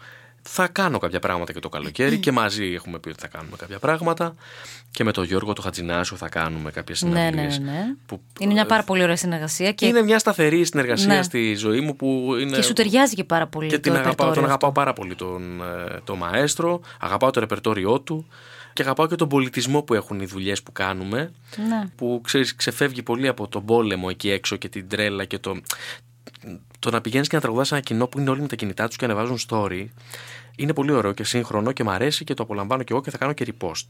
θα 0.48 0.68
κάνω 0.68 0.98
κάποια 0.98 1.20
πράγματα 1.20 1.54
και 1.54 1.60
το 1.60 1.70
καλοκαίρι 1.70 2.18
και 2.18 2.32
μαζί 2.32 2.74
έχουμε 2.74 3.00
πει 3.00 3.10
ότι 3.10 3.20
θα 3.20 3.28
κάνουμε 3.28 3.56
κάποια 3.58 3.80
πράγματα 3.80 4.36
και 4.92 5.04
με 5.04 5.12
τον 5.12 5.24
Γιώργο 5.24 5.54
το 5.54 5.62
Χατζινάσιο 5.62 6.18
θα 6.18 6.30
κάνουμε 6.30 6.72
κάποιες 6.72 6.98
συναντήσεις. 6.98 7.60
Ναι, 7.60 7.72
ναι, 7.72 7.78
ναι. 7.78 7.86
Που, 8.06 8.22
είναι 8.40 8.54
μια 8.54 8.66
πάρα 8.66 8.84
πολύ 8.84 9.04
ωραία 9.04 9.16
συνεργασία. 9.16 9.72
Και... 9.72 9.86
Είναι 9.86 10.02
μια 10.02 10.20
σταθερή 10.20 10.66
συνεργασία 10.66 11.16
ναι. 11.16 11.24
στη 11.24 11.56
ζωή 11.56 11.80
μου 11.80 11.96
που 11.96 12.36
είναι... 12.40 12.56
Και 12.56 12.62
σου 12.62 12.74
ταιριάζει 12.74 13.16
και 13.16 13.24
πάρα 13.24 13.48
πολύ 13.48 13.68
και 13.68 13.80
την 13.80 13.96
αγαπάω, 13.96 14.34
τον 14.34 14.46
αγαπάω 14.46 14.72
πάρα 14.72 14.94
πολύ 14.94 15.16
τον, 15.16 15.62
ε, 15.62 16.00
τον 16.04 16.18
μαέστρο, 16.18 16.82
αγαπάω 17.00 17.32
το 17.32 17.40
ρεπερτόριό 17.40 18.02
του 18.02 18.28
και 18.74 18.82
αγαπάω 18.82 19.08
και 19.08 19.16
τον 19.16 19.28
πολιτισμό 19.28 19.82
που 19.82 19.94
έχουν 19.94 20.20
οι 20.20 20.26
δουλειές 20.26 20.64
που 20.64 20.72
κάνουμε. 20.72 21.32
Ναι. 21.68 21.90
Που 21.96 22.22
ξέρεις, 22.24 22.56
ξεφεύγει 22.56 23.04
πολύ 23.04 23.28
από 23.28 23.48
τον 23.48 23.66
πόλεμο 23.66 24.08
εκεί 24.10 24.30
έξω 24.30 24.56
και 24.56 24.70
την 24.70 24.88
τρέλα 24.88 25.26
και 25.26 25.40
το, 25.40 25.62
το 26.86 26.92
να 26.92 27.02
πηγαίνεις 27.02 27.28
και 27.28 27.36
να 27.36 27.42
τραγουδάς 27.42 27.72
ένα 27.72 27.82
κοινό 27.82 28.08
που 28.08 28.20
είναι 28.20 28.30
όλοι 28.30 28.42
με 28.42 28.48
τα 28.48 28.56
κινητά 28.56 28.88
τους 28.88 28.96
και 28.96 29.06
ανεβάζουν 29.06 29.38
story. 29.50 29.86
Είναι 30.56 30.74
πολύ 30.74 30.92
ωραίο 30.92 31.12
και 31.12 31.24
σύγχρονο 31.24 31.72
και 31.72 31.84
μ' 31.84 31.90
αρέσει 31.90 32.24
και 32.24 32.34
το 32.34 32.44
απολαμβάνω 32.44 32.84
και 32.84 32.94
εγώ 32.94 33.02
και 33.02 33.10
θα 33.12 33.18
κάνω 33.18 33.34
και 33.34 33.46
repost. 33.48 33.88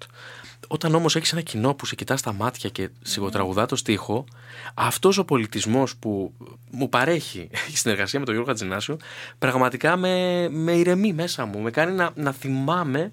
Όταν 0.67 0.95
όμως 0.95 1.15
έχεις 1.15 1.31
ένα 1.31 1.41
κοινό 1.41 1.73
που 1.73 1.85
σε 1.85 1.95
κοιτάς 1.95 2.19
στα 2.19 2.33
μάτια 2.33 2.69
και 2.69 2.89
σιγοτραγουδά 3.01 3.65
το 3.65 3.75
στίχο, 3.75 4.25
αυτός 4.73 5.17
ο 5.17 5.25
πολιτισμός 5.25 5.95
που 5.95 6.33
μου 6.71 6.89
παρέχει 6.89 7.49
η 7.73 7.77
συνεργασία 7.77 8.19
με 8.19 8.25
τον 8.25 8.33
Γιώργο 8.33 8.51
Χατζηνάσιο, 8.51 8.97
πραγματικά 9.39 9.97
με, 9.97 10.47
με 10.49 10.71
ηρεμεί 10.71 11.13
μέσα 11.13 11.45
μου. 11.45 11.59
Με 11.59 11.71
κάνει 11.71 11.91
να, 11.91 12.09
να 12.15 12.31
θυμάμαι 12.31 13.11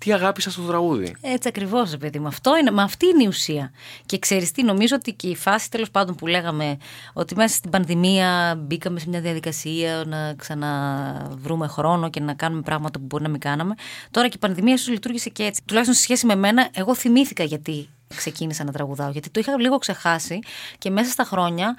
τι 0.00 0.12
αγάπησα 0.12 0.50
στο 0.50 0.62
τραγούδι. 0.62 1.16
Έτσι 1.20 1.48
ακριβώς, 1.48 1.96
παιδί 1.96 2.18
μου. 2.18 2.26
Αυτό 2.26 2.56
είναι, 2.56 2.70
μα 2.70 2.82
αυτή 2.82 3.06
είναι 3.06 3.22
η 3.22 3.26
ουσία. 3.26 3.72
Και 4.06 4.18
ξέρεις 4.18 4.52
τι, 4.52 4.62
νομίζω 4.62 4.96
ότι 4.96 5.12
και 5.12 5.28
η 5.28 5.36
φάση 5.36 5.70
τέλος 5.70 5.90
πάντων 5.90 6.14
που 6.14 6.26
λέγαμε 6.26 6.76
ότι 7.12 7.34
μέσα 7.34 7.54
στην 7.54 7.70
πανδημία 7.70 8.54
μπήκαμε 8.58 8.98
σε 8.98 9.08
μια 9.08 9.20
διαδικασία 9.20 10.04
να 10.06 10.34
ξαναβρούμε 10.34 11.66
χρόνο 11.66 12.10
και 12.10 12.20
να 12.20 12.34
κάνουμε 12.34 12.62
πράγματα 12.62 12.98
που 12.98 13.04
μπορεί 13.04 13.22
να 13.22 13.28
μην 13.28 13.40
κάναμε. 13.40 13.74
Τώρα 14.10 14.28
και 14.28 14.36
η 14.36 14.40
πανδημία 14.40 14.74
ίσως 14.74 14.88
λειτουργήσε 14.88 15.30
και 15.30 15.42
έτσι. 15.42 15.62
Τουλάχιστον 15.64 15.96
σε 15.96 16.02
σχέση 16.02 16.26
με 16.26 16.34
μένα, 16.34 16.68
εγώ 16.72 16.94
θυμήθηκα 16.94 17.44
γιατί 17.44 17.88
ξεκίνησα 18.16 18.64
να 18.64 18.72
τραγουδάω. 18.72 19.10
Γιατί 19.10 19.30
το 19.30 19.40
είχα 19.40 19.60
λίγο 19.60 19.78
ξεχάσει 19.78 20.38
και 20.78 20.90
μέσα 20.90 21.10
στα 21.10 21.24
χρόνια, 21.24 21.76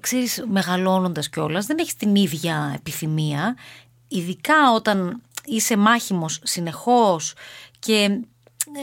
ξέρεις, 0.00 0.44
μεγαλώνοντας 0.48 1.28
κιόλας, 1.28 1.66
δεν 1.66 1.78
έχεις 1.78 1.96
την 1.96 2.14
ίδια 2.14 2.72
επιθυμία. 2.74 3.56
Ειδικά 4.08 4.72
όταν 4.74 5.22
είσαι 5.44 5.76
μάχημος 5.76 6.38
συνεχώς 6.42 7.32
και 7.78 7.94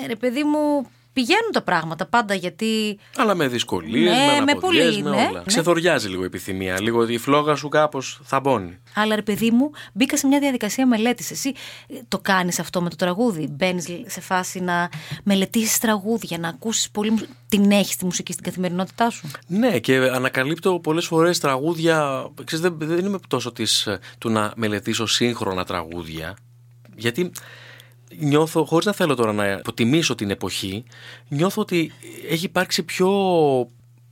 ε, 0.04 0.08
ρε 0.08 0.16
παιδί 0.16 0.44
μου 0.44 0.88
πηγαίνουν 1.14 1.52
τα 1.52 1.62
πράγματα 1.62 2.06
πάντα 2.06 2.34
γιατί. 2.34 3.00
Αλλά 3.18 3.36
με 3.36 3.48
δυσκολίες, 3.48 4.12
Ναι, 4.18 4.26
με 4.26 4.26
με 4.26 4.32
αναποδιές, 4.38 4.86
πολύ, 4.90 5.04
με 5.04 5.10
ναι, 5.10 5.16
όλα. 5.16 5.32
ναι. 5.32 5.44
Ξεθοριάζει 5.46 6.08
λίγο 6.10 6.22
η 6.22 6.26
επιθυμία. 6.26 6.82
Λίγο 6.82 7.08
η 7.08 7.18
φλόγα 7.18 7.56
σου 7.56 7.70
κάπως 7.70 8.20
θα 8.24 8.40
μπώνει. 8.40 8.78
Αλλά 8.96 9.16
ρε 9.16 9.22
παιδί 9.22 9.52
μου, 9.52 9.72
μπήκα 9.94 10.18
σε 10.18 10.28
μια 10.28 10.40
διαδικασία 10.40 10.88
μελέτης. 10.88 11.32
Εσύ 11.32 11.54
ε, 11.88 11.94
το 12.08 12.20
κάνεις 12.20 12.60
αυτό 12.60 12.82
με 12.82 12.90
το 12.90 12.96
τραγούδι; 12.96 13.48
Μπαίνεις 13.52 13.88
σε 14.06 14.22
φάση 14.22 14.60
να 14.60 14.90
μελετήσεις 15.24 15.78
τραγούδια, 15.78 16.38
να 16.38 16.48
ακούσεις 16.48 16.90
πολύ. 16.92 17.12
μουσ- 17.12 17.26
Την 17.50 17.72
έχεις 17.72 17.96
τη 17.96 18.06
μουσική 18.06 18.32
στην 18.32 18.44
καθημερινότητά 18.46 19.10
σου; 19.10 19.28
Ναι, 19.48 19.80
και 19.80 19.96
ανακαλύπτω 19.96 20.80
πολλές 20.80 21.06
φορές 21.06 21.40
τραγούδια. 21.40 22.28
Ξέρεις, 22.44 22.66
δεν, 22.70 22.78
δεν 22.80 23.06
είμαι 23.06 23.20
τόσο 23.28 23.52
της, 23.52 23.88
ε, 23.88 24.00
του 24.18 24.30
να 24.30 24.54
μελετήσω 24.56 25.06
σύγχρονα 25.06 25.64
τραγούδια. 25.66 26.36
Γιατί 26.98 27.32
νιώθω, 28.18 28.66
χωρίς 28.66 28.86
να 28.86 28.94
θέλω 28.94 29.16
τώρα 29.16 29.34
να 29.34 29.52
υποτιμήσω 29.52 30.16
την 30.16 30.30
εποχή, 30.30 30.84
νιώθω 31.28 31.62
ότι 31.62 31.92
έχει 32.30 32.46
υπάρξει 32.46 32.84
πιο, 32.84 33.12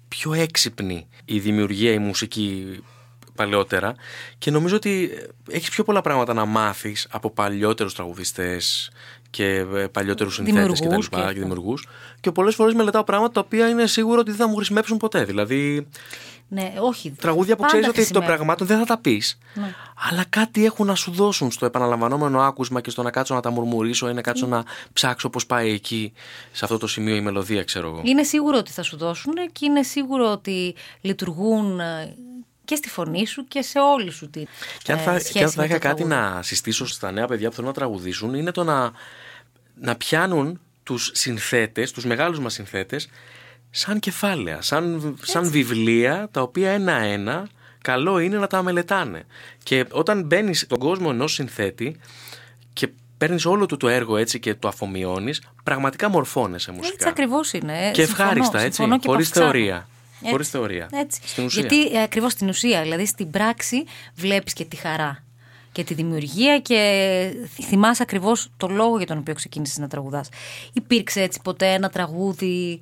πιο 0.07 0.33
έξυπνη 0.33 1.07
η 1.25 1.39
δημιουργία, 1.39 1.91
η 1.91 1.99
μουσική 1.99 2.79
παλαιότερα. 3.35 3.95
Και 4.37 4.51
νομίζω 4.51 4.75
ότι 4.75 5.11
έχεις 5.49 5.69
πιο 5.69 5.83
πολλά 5.83 6.01
πράγματα 6.01 6.33
να 6.33 6.45
μάθεις 6.45 7.07
από 7.11 7.29
παλιότερους 7.29 7.93
τραγουδιστές 7.93 8.91
και 9.29 9.45
ε, 9.45 9.87
παλιότερους 9.87 10.33
συνθέτες 10.33 10.79
και 10.79 10.87
τα 10.87 10.89
Δημιουργούς 10.89 11.09
λοιπά 11.11 11.27
και 11.27 11.33
και 11.33 11.39
δημιουργούς. 11.39 11.87
Και 12.19 12.31
πολλές 12.31 12.55
φορές 12.55 12.73
μελετάω 12.73 13.03
πράγματα 13.03 13.31
τα 13.31 13.39
οποία 13.39 13.69
είναι 13.69 13.87
σίγουρο 13.87 14.19
ότι 14.19 14.29
δεν 14.29 14.39
θα 14.39 14.47
μου 14.47 14.55
χρησιμεύσουν 14.55 14.97
ποτέ. 14.97 15.23
Δηλαδή 15.23 15.87
Ναι, 16.55 16.73
όχι. 16.79 17.11
τραγούδια 17.11 17.55
που 17.55 17.61
πάντα 17.61 17.67
ξέρεις 17.73 17.87
ότι 17.87 17.95
των 17.97 18.05
χρησιμεύει. 18.05 18.33
πραγμάτων 18.33 18.67
δεν 18.67 18.77
θα 18.77 18.85
τα 18.85 18.97
πεις 18.97 19.37
Ναι. 19.53 19.73
αλλά 20.09 20.23
κάτι 20.29 20.65
έχουν 20.65 20.85
να 20.85 20.95
σου 20.95 21.11
δώσουν 21.11 21.51
στο 21.51 21.65
επαναλαμβανόμενο 21.65 22.41
άκουσμα 22.41 22.81
και 22.81 22.89
στο 22.89 23.03
να 23.03 23.11
κάτσω 23.11 23.33
να 23.33 23.39
τα 23.41 23.49
μουρμουρίσω 23.49 24.09
ή 24.09 24.13
να 24.13 24.21
κάτσω 24.21 24.47
να 24.47 24.63
ψάξω 24.93 25.29
πώς 25.29 25.45
πάει 25.45 25.71
εκεί 25.71 26.13
σε 26.51 26.65
αυτό 26.65 26.77
το 26.77 26.87
σημείο 26.87 27.15
η 27.15 27.21
μελωδία 27.21 27.63
ξέρω 27.63 27.87
εγώ. 27.87 28.01
Είναι 28.03 28.23
σίγουρο 28.23 28.57
ότι 28.57 28.71
θα 28.71 28.81
σου 28.83 28.97
δώσουν 28.97 29.33
και 29.51 29.65
είναι 29.65 29.83
σίγουρο 29.83 30.31
ότι 30.31 30.75
λειτουργούν 31.01 31.79
ε, 31.79 32.15
και 32.65 32.75
στη 32.75 32.89
φωνή 32.89 33.27
σου 33.27 33.47
και 33.47 33.61
σε 33.61 33.79
όλη 33.79 34.11
σου 34.11 34.29
τη 34.29 34.43
Και 34.83 34.91
αν 34.91 34.97
ε, 34.97 35.01
θα, 35.01 35.19
σχέση 35.19 35.31
και 35.31 35.43
αν 35.43 35.49
θα 35.49 35.61
με 35.61 35.65
είχα 35.67 35.73
το 35.79 35.79
κάτι 35.87 36.03
τραγούδι. 36.03 36.33
να 36.35 36.41
συστήσω 36.43 36.85
στα 36.87 37.11
νέα 37.11 37.27
παιδιά 37.27 37.49
που 37.49 37.55
θέλουν 37.55 37.69
να 37.69 37.75
τραγουδήσουν 37.75 38.33
είναι 38.33 38.51
το 38.51 38.63
να, 38.63 38.91
να 39.81 39.95
πιάνουν 39.95 40.59
τους 40.83 41.11
συνθέτες, 41.13 41.91
τους 41.91 42.05
μεγάλους 42.05 42.39
μας 42.39 42.53
συνθέτες 42.53 43.09
σαν 43.77 43.99
κεφάλαια, 43.99 44.61
σαν, 44.61 45.15
σαν 45.21 45.49
βιβλία 45.49 46.27
τα 46.31 46.41
οποία 46.41 46.71
ένα-ένα 46.71 47.47
καλό 47.81 48.19
είναι 48.19 48.37
να 48.37 48.47
τα 48.47 48.63
μελετάνε. 48.63 49.25
Και 49.63 49.85
όταν 49.91 50.23
μπαίνεις 50.23 50.59
στον 50.59 50.79
κόσμο 50.79 51.07
ενός 51.11 51.33
συνθέτη 51.33 51.99
και 52.73 52.89
παίρνεις 53.17 53.45
όλο 53.45 53.65
του 53.65 53.77
το 53.77 53.87
έργο 53.87 54.17
έτσι 54.17 54.39
και 54.39 54.53
το 54.55 54.67
αφομοιώνεις, 54.67 55.41
πραγματικά 55.63 56.09
μορφώνεσαι 56.09 56.71
μουσικά. 56.71 56.93
Έτσι 56.93 57.07
ακριβώς 57.07 57.53
είναι. 57.53 57.91
Και 57.93 58.03
Συμφωνώ, 58.03 58.29
ευχάριστα, 58.29 58.59
έτσι, 58.59 58.75
συμφωνώ 58.75 58.99
και 58.99 59.07
χωρίς 59.07 59.29
παυξάνω. 59.29 59.51
θεωρία. 59.51 59.87
Έτσι, 60.19 60.31
Χωρίς 60.31 60.49
θεωρία. 60.49 60.89
Έτσι. 60.91 61.19
Στην 61.25 61.45
ουσία. 61.45 61.61
Γιατί 61.61 61.95
ε, 61.95 62.01
ακριβώς 62.01 62.31
στην 62.31 62.49
ουσία, 62.49 62.81
δηλαδή 62.81 63.05
στην 63.05 63.29
πράξη, 63.29 63.83
βλέπεις 64.15 64.53
και 64.53 64.65
τη 64.65 64.75
χαρά 64.75 65.23
και 65.71 65.83
τη 65.83 65.93
δημιουργία 65.93 66.59
και 66.59 66.79
θυμάσαι 67.63 68.01
ακριβώς 68.01 68.49
το 68.57 68.67
λόγο 68.67 68.97
για 68.97 69.05
τον 69.05 69.17
οποίο 69.17 69.33
ξεκίνησες 69.33 69.77
να 69.77 69.87
τραγουδάς. 69.87 70.29
Υπήρξε 70.73 71.21
έτσι 71.21 71.39
ποτέ 71.43 71.73
ένα 71.73 71.89
τραγούδι 71.89 72.45
ή 72.45 72.81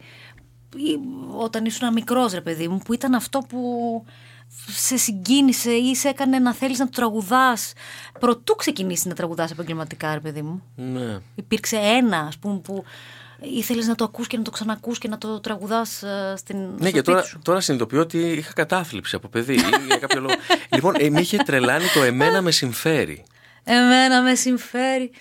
όταν 1.37 1.65
ήσουν 1.65 1.93
μικρός, 1.93 2.33
ρε 2.33 2.41
παιδί 2.41 2.67
μου, 2.67 2.77
που 2.85 2.93
ήταν 2.93 3.13
αυτό 3.13 3.39
που 3.49 3.59
σε 4.67 4.97
συγκίνησε 4.97 5.71
ή 5.71 5.95
σε 5.95 6.07
έκανε 6.07 6.39
να 6.39 6.53
θέλεις 6.53 6.79
να 6.79 6.85
το 6.85 6.91
τραγουδάς 6.95 7.73
προτού 8.19 8.55
ξεκινήσει 8.55 9.07
να 9.07 9.13
τραγουδάς 9.13 9.51
επαγγελματικά 9.51 10.13
ρε 10.13 10.19
παιδί 10.19 10.41
μου 10.41 10.63
Ναι. 10.75 11.19
υπήρξε 11.35 11.75
ένα 11.75 12.17
ας 12.19 12.37
πούμε 12.37 12.59
που 12.59 12.83
ήθελες 13.41 13.87
να 13.87 13.95
το 13.95 14.03
ακούς 14.03 14.27
και 14.27 14.37
να 14.37 14.43
το 14.43 14.51
ξανακούς 14.51 14.97
και 14.97 15.07
να 15.07 15.17
το 15.17 15.39
τραγουδάς 15.39 16.03
ε, 16.03 16.33
στην, 16.37 16.57
Ναι, 16.57 16.65
στο 16.67 16.77
και 16.83 16.87
σπίτι 16.89 17.01
τώρα, 17.03 17.21
σου. 17.23 17.39
τώρα 17.43 17.59
συνειδητοποιώ 17.59 17.99
ότι 18.01 18.17
είχα 18.31 18.53
κατάθλιψη 18.53 19.15
από 19.15 19.27
παιδί 19.27 19.53
ή 19.53 19.61
για 19.87 19.97
κάποιο 19.97 20.21
λόγο. 20.21 20.33
λοιπόν, 20.75 20.93
ε, 20.97 21.09
με 21.09 21.19
είχε 21.19 21.37
τρελάνει 21.37 21.85
το 21.93 22.03
εμένα 22.03 22.41
με 22.41 22.51
συμφέρει. 22.51 23.25
Εμένα 23.63 24.21
με 24.21 24.35
συμφέρει. 24.35 25.11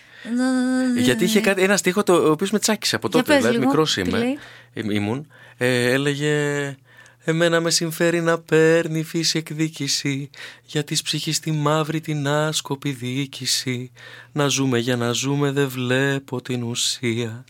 Γιατί 0.98 1.24
είχε 1.24 1.40
κάτι, 1.40 1.62
ένα 1.62 1.76
στίχο 1.76 2.02
το, 2.02 2.14
ο 2.14 2.30
οποίος 2.30 2.50
με 2.50 2.58
τσάκισε 2.58 2.96
από 2.96 3.08
Για 3.08 3.18
τότε. 3.18 3.32
πες 3.32 3.40
Δηλαδή, 3.42 3.58
λίγο, 3.58 3.68
μικρός 3.70 3.94
τι 3.94 4.00
είμαι. 4.00 4.18
λέει; 4.18 4.38
ε, 4.72 4.82
ήμουν. 4.94 5.26
Ε, 5.64 5.92
έλεγε. 5.92 6.76
Εμένα 7.24 7.60
με 7.60 7.70
συμφέρει 7.70 8.20
να 8.20 8.38
παίρνει 8.38 8.98
η 8.98 9.02
φύση 9.02 9.38
εκδίκηση 9.38 10.30
Για 10.64 10.84
της 10.84 11.02
ψυχής 11.02 11.40
τη 11.40 11.52
μαύρη 11.52 12.00
την 12.00 12.28
άσκοπη 12.28 12.90
διοίκηση 12.90 13.90
Να 14.32 14.46
ζούμε 14.46 14.78
για 14.78 14.96
να 14.96 15.12
ζούμε 15.12 15.50
δεν 15.50 15.68
βλέπω 15.68 16.42
την 16.42 16.62
ουσία 16.62 17.44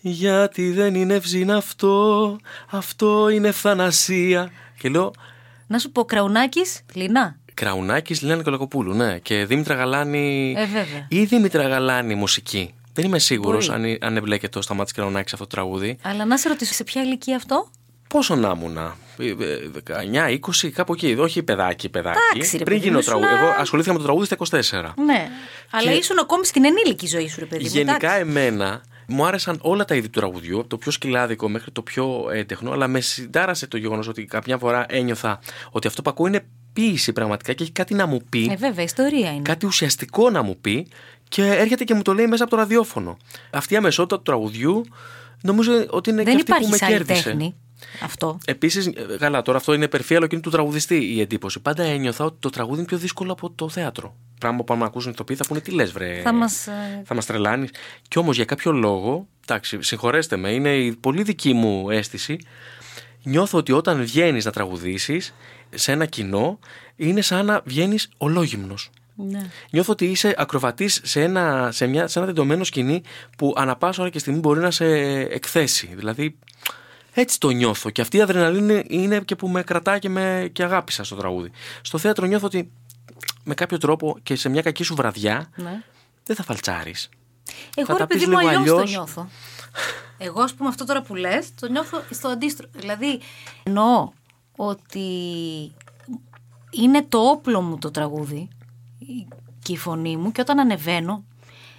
Γιατί 0.00 0.70
δεν 0.70 0.94
είναι 0.94 1.14
ευζήν 1.14 1.50
αυτό 1.50 2.36
Αυτό 2.70 3.28
είναι 3.28 3.48
ευθανασία 3.48 4.50
Και 4.78 4.88
λέω 4.88 5.10
Να 5.66 5.78
σου 5.78 5.92
πω, 5.92 6.04
Κραουνάκης, 6.04 6.80
Λινά. 6.94 7.38
Κραουνάκης 7.54 8.22
Λένα 8.22 8.36
Νικολακοπούλου, 8.36 8.94
ναι. 8.94 9.18
Και 9.18 9.44
Δήμητρα 9.44 9.74
Γαλάνη. 9.74 10.54
Ε, 10.56 10.64
βέβαια. 10.64 11.06
Ή 11.08 11.24
Δήμητρα 11.24 11.68
Γαλάνη 11.68 12.14
μουσική. 12.14 12.74
Δεν 13.00 13.06
είμαι 13.08 13.18
σίγουρος 13.18 13.68
Μπορεί. 13.68 13.90
αν, 14.00 14.08
αν 14.08 14.16
εμπλέκεται 14.16 14.58
ο 14.58 14.62
Σταμάτης 14.62 14.92
Κραουνάκη 14.92 15.28
σε 15.28 15.34
αυτό 15.34 15.46
το 15.46 15.54
τραγούδι. 15.56 15.98
Αλλά 16.02 16.24
να 16.24 16.36
σε 16.38 16.48
ρωτήσω, 16.48 16.72
σε 16.74 16.84
ποια 16.84 17.02
ηλικία 17.02 17.36
αυτό; 17.36 17.70
Πόσο 18.08 18.34
να 18.36 18.52
ήμουνα, 18.56 18.96
ε, 19.18 19.26
ε, 19.28 19.34
19, 20.28 20.28
20, 20.28 20.70
κάπου 20.70 20.92
εκεί. 20.92 21.16
Όχι 21.18 21.42
παιδάκι, 21.42 21.88
παιδάκι. 21.88 22.18
Εντάξει, 22.34 22.56
ρε 22.56 22.64
Πριν 22.64 22.76
παιδί 22.76 22.88
γίνω 22.88 22.98
μου, 22.98 23.04
τραγούδι. 23.04 23.26
ήσουνα- 23.28 23.42
Εγώ 23.50 23.54
ασχολήθηκα 23.60 23.92
με 23.94 23.98
το 24.00 24.04
τραγούδι 24.04 24.26
στα 24.26 24.34
24. 24.34 24.94
Ναι. 25.04 25.28
Αλλά 25.70 25.92
ήσουν 25.92 26.18
ακόμη 26.18 26.46
στην 26.46 26.64
ενήλικη 26.64 27.06
ζωή 27.06 27.28
σου, 27.28 27.36
ρε 27.40 27.46
παιδί 27.46 27.62
μου. 27.64 27.70
Γενικά 27.72 27.94
εντάξει. 28.14 28.20
εμένα 28.20 28.82
μου 29.06 29.26
άρεσαν 29.26 29.58
όλα 29.62 29.84
τα 29.84 29.94
είδη 29.94 30.08
του 30.08 30.18
τραγουδιού, 30.20 30.58
από 30.58 30.68
το 30.68 30.76
πιο 30.78 30.90
σκυλάδικο 30.90 31.48
μέχρι 31.48 31.70
το 31.70 31.82
πιο 31.82 32.28
έντεχνο, 32.32 32.70
αλλά 32.72 32.88
με 32.88 33.00
συντάρασε 33.00 33.66
το 33.66 33.76
γεγονός 33.76 34.08
ότι 34.08 34.24
κάποια 34.24 34.58
φορά 34.58 34.86
ένιωθα 34.88 35.40
ότι 35.70 35.86
αυτό 35.86 36.02
που 36.02 36.10
ακούω 36.10 36.26
είναι 36.26 36.44
ποίηση 36.72 37.12
πραγματικά 37.12 37.52
και 37.52 37.62
έχει 37.62 37.72
κάτι 37.72 37.94
να 37.94 38.06
μου 38.06 38.20
πει. 38.30 38.48
Ε, 38.52 38.56
βέβαια, 38.56 38.84
ιστορία 38.84 39.30
είναι. 39.32 39.42
κάτι 39.42 39.66
ουσιαστικό 39.66 40.30
να 40.30 40.42
μου 40.42 40.56
πει 40.60 40.88
και 41.28 41.42
έρχεται 41.46 41.84
και 41.84 41.94
μου 41.94 42.02
το 42.02 42.14
λέει 42.14 42.26
μέσα 42.26 42.42
από 42.42 42.52
το 42.52 42.56
ραδιόφωνο. 42.56 43.16
Αυτή 43.50 43.74
η 43.74 43.76
αμεσότητα 43.76 44.16
του 44.16 44.22
τραγουδιού 44.22 44.84
νομίζω 45.42 45.72
ότι 45.90 46.10
είναι 46.10 46.22
Δεν 46.22 46.36
και 46.36 46.40
αυτή 46.40 46.44
που 46.44 46.50
υπάρχει 46.50 46.70
με 46.70 46.76
σε 46.76 46.84
άλλη 46.84 46.94
κέρδισε. 46.94 47.22
τέχνη 47.22 47.54
αυτό. 48.02 48.38
Επίσης, 48.44 48.90
καλά, 49.18 49.42
τώρα 49.42 49.58
αυτό 49.58 49.72
είναι 49.72 49.88
περφή, 49.88 50.16
αλλά 50.16 50.26
και 50.26 50.34
είναι 50.34 50.44
του 50.44 50.50
τραγουδιστή 50.50 51.14
η 51.14 51.20
εντύπωση. 51.20 51.60
Πάντα 51.60 51.82
ένιωθα 51.82 52.24
ότι 52.24 52.36
το 52.38 52.50
τραγούδι 52.50 52.78
είναι 52.78 52.86
πιο 52.86 52.98
δύσκολο 52.98 53.32
από 53.32 53.50
το 53.50 53.68
θέατρο. 53.68 54.16
Πράγμα 54.40 54.64
που 54.64 54.72
αν 54.72 54.78
με 54.78 54.84
ακούσουν 54.84 55.12
ηθοποιοί 55.12 55.36
θα 55.36 55.44
πούνε 55.46 55.60
τι 55.60 55.70
λες, 55.70 55.92
βρε. 55.92 56.20
Θα 56.24 56.32
μας, 56.32 56.66
ε, 56.66 57.02
θα 57.04 57.14
μας 57.14 57.26
τρελάνεις. 57.26 57.70
Κι 58.08 58.18
όμως 58.18 58.36
για 58.36 58.44
κάποιο 58.44 58.72
λόγο, 58.72 59.26
εντάξει, 59.46 59.82
συγχωρέστε 59.82 60.36
με, 60.36 60.50
είναι 60.50 60.76
η 60.76 60.96
πολύ 61.00 61.22
δική 61.22 61.52
μου 61.52 61.90
αίσθηση. 61.90 62.38
Νιώθω 63.22 63.58
ότι 63.58 63.72
όταν 63.72 64.02
βγαίνεις 64.02 64.44
να 64.44 64.50
τραγουδήσεις 64.50 65.34
σε 65.74 65.92
ένα 65.92 66.06
κοινό, 66.06 66.58
είναι 66.96 67.20
σαν 67.20 67.46
να 67.46 67.60
βγαίνεις 67.64 68.08
ολόγυμνος. 68.16 68.90
Ναι. 69.20 69.50
Νιώθω 69.70 69.92
ότι 69.92 70.06
είσαι 70.06 70.34
ακροβατής 70.38 71.00
σε 71.04 71.22
ένα, 71.22 71.72
σε, 71.72 71.86
μια, 71.86 72.06
σε 72.06 72.18
ένα 72.18 72.28
τεντωμένο 72.28 72.64
σκηνή 72.64 73.02
που 73.36 73.54
ανά 73.56 73.76
πάσα 73.76 74.02
ώρα 74.02 74.10
και 74.10 74.18
στιγμή 74.18 74.38
μπορεί 74.38 74.60
να 74.60 74.70
σε 74.70 74.86
εκθέσει. 75.20 75.92
Δηλαδή, 75.94 76.38
έτσι 77.12 77.40
το 77.40 77.50
νιώθω. 77.50 77.90
Και 77.90 78.00
αυτή 78.00 78.16
η 78.16 78.20
αδρεναλίνη 78.20 78.84
είναι 78.88 79.20
και 79.20 79.36
που 79.36 79.48
με 79.48 79.62
κρατάει 79.62 79.98
και, 79.98 80.08
με, 80.08 80.50
και 80.52 80.62
αγάπησα 80.62 81.04
στο 81.04 81.16
τραγούδι. 81.16 81.50
Στο 81.82 81.98
θέατρο 81.98 82.26
νιώθω 82.26 82.46
ότι 82.46 82.70
με 83.44 83.54
κάποιο 83.54 83.78
τρόπο 83.78 84.18
και 84.22 84.36
σε 84.36 84.48
μια 84.48 84.62
κακή 84.62 84.82
σου 84.82 84.94
βραδιά 84.94 85.50
ναι. 85.56 85.82
δεν 86.24 86.36
θα 86.36 86.42
φαλτσάρεις. 86.42 87.08
Εγώ 87.74 87.86
τα 87.86 87.98
ρε 87.98 88.06
παιδί 88.06 88.20
πεις 88.20 88.28
μου 88.28 88.38
λίγο 88.38 88.48
αλλιώς 88.48 88.66
το 88.66 88.72
αλλιώς. 88.72 88.90
νιώθω. 88.90 89.28
Εγώ, 90.18 90.42
ας 90.42 90.54
πούμε, 90.54 90.68
αυτό 90.68 90.84
τώρα 90.84 91.02
που 91.02 91.14
λες, 91.14 91.54
το 91.60 91.68
νιώθω 91.68 92.02
στο 92.10 92.28
αντίστροφο. 92.28 92.72
Δηλαδή, 92.78 93.20
εννοώ 93.62 94.12
ότι 94.56 95.08
είναι 96.70 97.06
το 97.08 97.18
όπλο 97.18 97.60
μου 97.60 97.78
το 97.78 97.90
τραγούδι 97.90 98.48
και 99.62 99.72
η 99.72 99.76
φωνή 99.76 100.16
μου 100.16 100.32
και 100.32 100.40
όταν 100.40 100.58
ανεβαίνω 100.58 101.24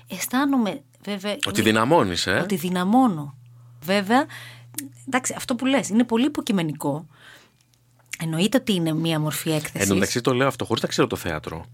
αισθάνομαι 0.07 0.81
βέβαια 1.03 1.31
Ότι 1.33 1.59
είναι- 1.61 1.61
δυναμώνεις, 1.71 2.27
ε. 2.27 2.31
ότι 2.43 2.55
δυναμώνω. 2.55 3.35
Βέβαια, 3.83 4.25
εντάξει, 5.07 5.33
αυτό 5.37 5.55
που 5.55 5.65
λες 5.65 5.89
είναι 5.89 6.03
πολύ 6.03 6.25
υποκειμενικό. 6.25 7.05
Εννοείται 8.21 8.57
ότι 8.57 8.73
είναι 8.73 8.93
μία 8.93 9.19
μορφή 9.19 9.51
έκθεσης. 9.51 9.81
Εν 9.81 9.87
τω 9.87 9.93
μεταξύ 9.93 10.21
το 10.21 10.33
λέω 10.33 10.47
αυτό 10.47 10.65
χωρίς 10.65 10.81
να 10.81 10.87
ξέρω 10.89 11.07
το 11.07 11.15
θέατρο. 11.15 11.65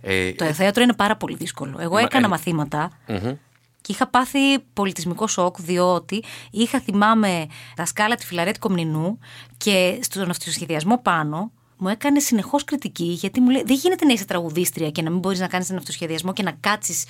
Ε, 0.00 0.32
Το 0.32 0.44
θέατρο 0.52 0.82
είναι 0.82 0.94
πάρα 0.94 1.16
πολύ 1.16 1.36
δύσκολο. 1.36 1.76
Εγώ 1.80 1.94
Μα, 1.94 2.00
έκανα 2.00 2.26
ε, 2.26 2.28
μαθήματα 2.28 2.90
μμμ. 3.06 3.32
και 3.80 3.92
είχα 3.92 4.06
πάθει 4.08 4.58
πολιτισμικό 4.72 5.26
σοκ 5.26 5.60
διότι 5.60 6.24
είχα 6.50 6.80
θυμάμαι 6.80 7.46
τα 7.76 7.86
σκάλα 7.86 8.14
τη 8.14 8.26
Φιλαρέτη 8.26 8.58
Κομνηνού 8.58 9.18
και 9.56 9.98
στον 10.02 10.30
αυτοσχεδιασμό 10.30 10.98
πάνω 10.98 11.52
μου 11.82 11.88
έκανε 11.88 12.20
συνεχώς 12.20 12.64
κριτική 12.64 13.04
γιατί 13.04 13.40
μου 13.40 13.50
λέει: 13.50 13.62
Δεν 13.66 13.76
γίνεται 13.76 14.04
να 14.04 14.12
είσαι 14.12 14.24
τραγουδίστρια 14.24 14.90
και 14.90 15.02
να 15.02 15.10
μην 15.10 15.18
μπορείς 15.18 15.40
να 15.40 15.46
κάνεις 15.46 15.66
τον 15.66 15.76
αυτοσχεδιασμό 15.76 16.32
και 16.32 16.42
να 16.42 16.52
κάτσεις 16.60 17.04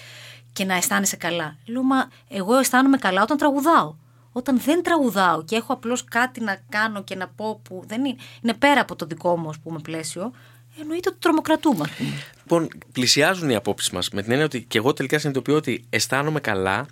και 0.53 0.65
να 0.65 0.75
αισθάνεσαι 0.75 1.17
καλά. 1.17 1.57
Λέω: 1.67 1.83
Μα 1.83 2.09
εγώ 2.29 2.59
αισθάνομαι 2.59 2.97
καλά 2.97 3.23
όταν 3.23 3.37
τραγουδάω. 3.37 3.95
όταν 4.33 4.61
δεν 4.61 4.83
τραγουδάω 4.83 5.45
και 5.45 5.57
έχω 5.57 5.73
απλώς 5.73 6.05
κάτι 6.05 6.41
να 6.41 6.63
κάνω 6.69 7.03
και 7.03 7.15
να 7.15 7.29
πω 7.29 7.61
που 7.63 7.83
δεν 7.87 8.05
είναι, 8.05 8.17
είναι 8.43 8.55
πέρα 8.55 8.81
από 8.81 8.97
το 8.97 9.07
δικό 9.07 9.37
μου 9.37 9.49
ας 9.49 9.59
πούμε, 9.59 9.79
πλαίσιο, 9.79 10.33
εννοείται 10.81 11.09
ότι 11.09 11.19
τρομοκρατούμε. 11.21 11.85
ας 11.85 11.91
πούμε. 11.91 12.11
Λοιπόν, 12.43 12.69
πλησιάζουν 12.93 13.51
οι 13.51 13.55
απόψεις 13.55 13.91
μας 13.91 14.11
με 14.11 14.23
την 14.23 14.31
έννοια 14.31 14.47
ότι 14.47 14.63
και 14.63 14.79
εγώ 14.79 14.93
τελικά 14.93 15.19
συνειδητοποιώ 15.19 15.57
ότι 15.57 15.85
αισθάνομαι 15.91 16.41
καλά 16.41 16.87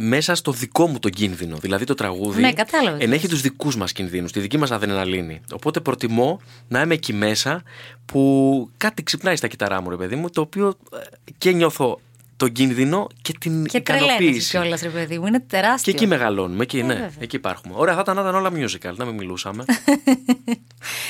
μέσα 0.00 0.34
στο 0.34 0.52
δικό 0.52 0.86
μου 0.86 0.98
τον 0.98 1.10
κίνδυνο. 1.10 1.56
Δηλαδή 1.56 1.84
το 1.84 1.94
τραγούδι 1.94 2.40
Ναι, 2.40 2.52
κατάλαβα 2.52 2.96
τι 2.96 3.04
ενέχει 3.04 3.28
τους 3.28 3.40
δικούς 3.40 3.76
μας 3.76 3.92
κινδύνους, 3.92 4.32
τη 4.32 4.40
δική 4.40 4.58
μας 4.58 4.70
αδρεναλίνη. 4.70 5.40
Οπότε 5.52 5.80
προτιμώ 5.80 6.40
να 6.68 6.80
είμαι 6.80 6.94
εκεί 6.94 7.12
μέσα 7.12 7.62
που 8.06 8.70
κάτι 8.76 9.02
ξυπνάει 9.02 9.36
στα 9.36 9.48
κυταρά 9.48 9.82
μου, 9.82 9.90
ρε 9.90 9.96
παιδί 9.96 10.16
μου, 10.16 10.30
το 10.30 10.40
οποίο 10.40 10.68
ε, 10.68 10.96
και 11.38 11.52
νιώθω 11.52 12.00
τον 12.38 12.52
κίνδυνο 12.52 13.06
και 13.22 13.32
την 13.40 13.64
Και 13.64 13.80
τρελαίνεσαι 13.80 14.14
ικανοποίηση. 14.14 14.50
κιόλας, 14.50 14.80
ρε 14.80 14.88
παιδί 14.88 15.18
μου. 15.18 15.26
Είναι 15.26 15.40
τεράστιο. 15.40 15.92
Και 15.92 15.98
εκεί 15.98 16.06
μεγαλώνουμε, 16.06 16.62
εκεί, 16.62 16.78
Ε, 16.78 16.82
ναι, 16.82 16.94
βέβαια. 16.94 17.08
εκεί 17.18 17.36
υπάρχουμε. 17.36 17.74
Ωραία, 17.76 17.94
θα 17.94 18.00
ήταν, 18.00 18.14
να 18.14 18.20
ήταν 18.20 18.34
όλα 18.34 18.50
musical, 18.54 18.94
να 18.96 19.04
μην 19.04 19.14
μιλούσαμε. 19.14 19.64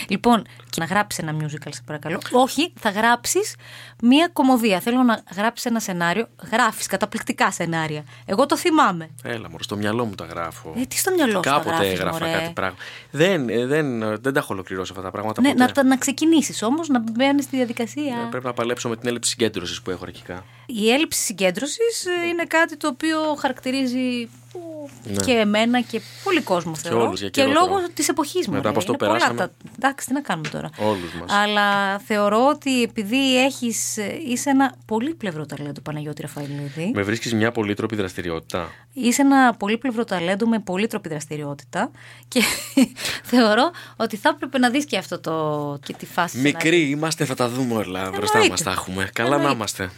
Λοιπόν, 0.08 0.42
και 0.70 0.80
να 0.80 0.84
γράψεις 0.84 1.24
ένα 1.24 1.36
musical, 1.40 1.68
σε 1.70 1.82
παρακαλώ. 1.86 2.18
Όχι, 2.32 2.72
θα 2.80 2.90
γράψεις 2.90 3.54
μία 4.02 4.28
κομμωδία. 4.32 4.80
Θέλω 4.80 5.02
να 5.02 5.22
γράψεις 5.36 5.66
ένα 5.66 5.80
σενάριο. 5.80 6.28
Γράφεις 6.52 6.86
καταπληκτικά 6.86 7.50
σενάρια. 7.50 8.04
Εγώ 8.24 8.46
το 8.46 8.56
θυμάμαι. 8.56 9.08
Έλα, 9.22 9.50
μωρό, 9.50 9.62
στο 9.62 9.76
μυαλό 9.76 10.04
μου 10.04 10.14
τα 10.14 10.24
γράφω. 10.24 10.74
Ε, 10.76 10.84
τι 10.86 10.98
στο 10.98 11.10
μυαλό 11.14 11.32
σου 11.32 11.40
τα 11.40 11.50
Κάποτε 11.50 11.68
γράφεις, 11.70 11.88
έγραφα 11.92 12.18
μωρέ; 12.18 12.32
κάτι 12.38 12.52
πράγμα. 12.52 12.76
Δεν, 13.10 13.48
ε, 13.48 13.66
δεν, 13.66 14.02
ε, 14.02 14.16
δεν 14.20 14.32
τα 14.32 14.38
έχω 14.38 14.52
ολοκληρώσει 14.54 14.90
αυτά 14.90 15.04
τα 15.04 15.10
πράγματα. 15.10 15.40
Ναι, 15.40 15.48
ποτέ. 15.48 15.64
να, 15.64 15.72
τα- 15.72 15.82
να 15.82 15.96
ξεκινήσεις 15.96 16.62
όμως, 16.62 16.88
να 16.88 16.98
μπαίνεις 17.12 17.44
στη 17.44 17.56
διαδικασία. 17.56 18.16
Ε, 18.26 18.28
Πρέπει 18.30 18.46
να 18.46 18.52
παλέψω 18.52 18.88
με 18.88 18.96
την 18.96 19.08
έλλειψη 19.08 19.30
συγκέντρωσης 19.30 19.82
που 19.82 19.90
έχω 19.90 20.04
αρχικά. 20.04 20.44
Η 20.70 20.90
έλλειψη 20.90 21.20
συγκέντρωσης 21.22 22.04
είναι 22.30 22.44
κάτι 22.44 22.76
το 22.76 22.88
οποίο 22.88 23.18
χαρακτηρίζει 23.38 24.28
ο, 24.52 24.58
Ναι. 25.04 25.16
και 25.24 25.32
εμένα 25.32 25.80
και 25.80 26.00
πολύ 26.24 26.40
κόσμο 26.40 26.74
θεωρώ. 26.74 27.06
όλους 27.06 27.20
για 27.20 27.28
και 27.28 27.40
καιρό 27.40 27.52
λόγω 27.52 27.66
τώρα. 27.74 27.88
της 27.94 28.08
εποχής 28.08 28.46
μου. 28.46 28.52
Μετά 28.52 28.62
ρε. 28.62 28.68
από 28.68 28.78
αυτό 28.78 28.90
Είναι 28.92 28.98
πολλά 28.98 29.12
περάσαμε. 29.12 29.38
τα- 29.38 29.50
Εντάξει, 29.76 30.06
τι 30.06 30.12
να 30.12 30.20
κάνουμε 30.20 30.48
τώρα. 30.48 30.70
Όλους 30.78 31.12
μας. 31.20 31.32
Αλλά 31.32 31.98
θεωρώ 31.98 32.46
ότι 32.46 32.82
επειδή 32.82 33.44
έχεις, 33.44 33.96
είσαι 34.28 34.50
ένα 34.50 34.74
πολύπλευρο 34.86 35.46
ταλέντο, 35.46 35.80
Παναγιώτη 35.80 36.22
Ραφαηλίδη. 36.22 36.90
Με 36.94 37.02
βρίσκεις 37.02 37.34
μια 37.34 37.52
πολύτροπη 37.52 37.96
δραστηριότητα. 37.96 38.70
Είσαι 38.92 39.22
ένα 39.22 39.54
πολύπλευρο 39.54 40.04
ταλέντο 40.04 40.46
με 40.46 40.58
πολύτροπη 40.58 41.08
δραστηριότητα 41.08 41.90
και 42.28 42.42
θεωρώ 43.30 43.70
ότι 43.96 44.16
θα 44.16 44.28
έπρεπε 44.28 44.58
να 44.58 44.70
δεις 44.70 44.84
και 44.84 44.96
αυτό 44.98 45.18
το 45.20 45.78
και 45.86 45.92
τη 45.92 46.06
φάση. 46.06 46.36
να- 46.36 46.42
Μικροί 46.42 46.80
είμαστε, 46.88 47.24
θα 47.24 47.34
τα 47.34 47.48
δούμε 47.48 47.74
όλα. 47.74 48.00
Μπροστά 48.10 48.38
Εννοείται. 48.38 48.48
μας 48.48 48.62
τα 48.62 48.70
έχουμε. 48.70 49.10
Καλά 49.12 49.28
να 49.28 49.34
Εννοείται. 49.34 49.56
είμαστε. 49.56 49.90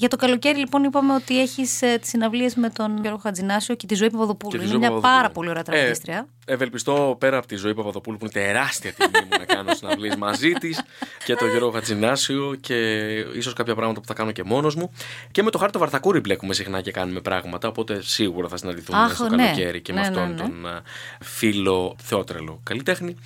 Για 0.00 0.08
το 0.08 0.16
καλοκαίρι, 0.16 0.58
λοιπόν, 0.58 0.84
είπαμε 0.84 1.14
ότι 1.14 1.40
έχεις 1.40 1.82
ε, 1.82 1.96
τις 2.00 2.08
συναυλίες 2.08 2.54
με 2.54 2.70
τον 2.70 2.98
Γιώργο 3.00 3.18
Χατζηνάσιο 3.18 3.74
και 3.74 3.86
τη 3.86 3.94
Ζωή 3.94 4.10
Παπαδοπούλου. 4.10 4.50
Και 4.52 4.58
τη 4.58 4.62
Είναι 4.62 4.72
Ζωή 4.72 4.80
μια 4.80 4.88
Παπαδοπούλου. 4.88 5.16
πάρα 5.20 5.30
πολύ 5.34 5.48
ωραία 5.48 5.62
τραγουδίστρια. 5.62 6.26
Ε, 6.46 6.52
ευελπιστώ 6.52 7.16
πέρα 7.18 7.36
από 7.36 7.46
τη 7.46 7.56
ζωή 7.56 7.74
Παπαδοπούλου 7.74 8.16
που 8.18 8.24
είναι 8.24 8.44
τεράστια 8.44 8.92
τιμή 8.92 9.24
μου 9.30 9.36
να 9.38 9.44
κάνω 9.44 9.74
συναυλίες 9.74 10.16
μαζί 10.16 10.52
της 10.52 10.82
και 11.24 11.34
τον 11.34 11.48
Γιώργο 11.50 11.70
Χατζηνάσιο 11.70 12.56
και 12.60 12.74
ίσως 13.18 13.52
κάποια 13.52 13.74
πράγματα 13.74 14.00
που 14.00 14.06
θα 14.06 14.14
κάνω 14.14 14.30
και 14.32 14.42
μόνος 14.44 14.74
μου. 14.74 14.90
Και 15.30 15.42
με 15.42 15.50
το 15.50 15.58
Χάρτο 15.58 15.78
Βαρθακούρη 15.78 16.20
μπλέκουμε 16.20 16.54
συχνά 16.54 16.80
και 16.80 16.90
κάνουμε 16.90 17.20
πράγματα. 17.20 17.68
Οπότε 17.68 18.02
σίγουρα 18.02 18.48
θα 18.48 18.56
συναντηθούμε 18.56 18.98
Αχ, 18.98 19.14
στο 19.14 19.28
ναι. 19.28 19.36
καλοκαίρι 19.36 19.80
και 19.80 19.92
με 19.92 20.00
Ναι, 20.00 20.06
αυτόν 20.06 20.22
ναι, 20.28 20.34
ναι. 20.34 20.40
τον 20.40 20.66
α, 20.66 20.82
φίλο 21.20 21.96
Θεότρελο 22.02 22.60
καλλιτέχνη. 22.62 23.16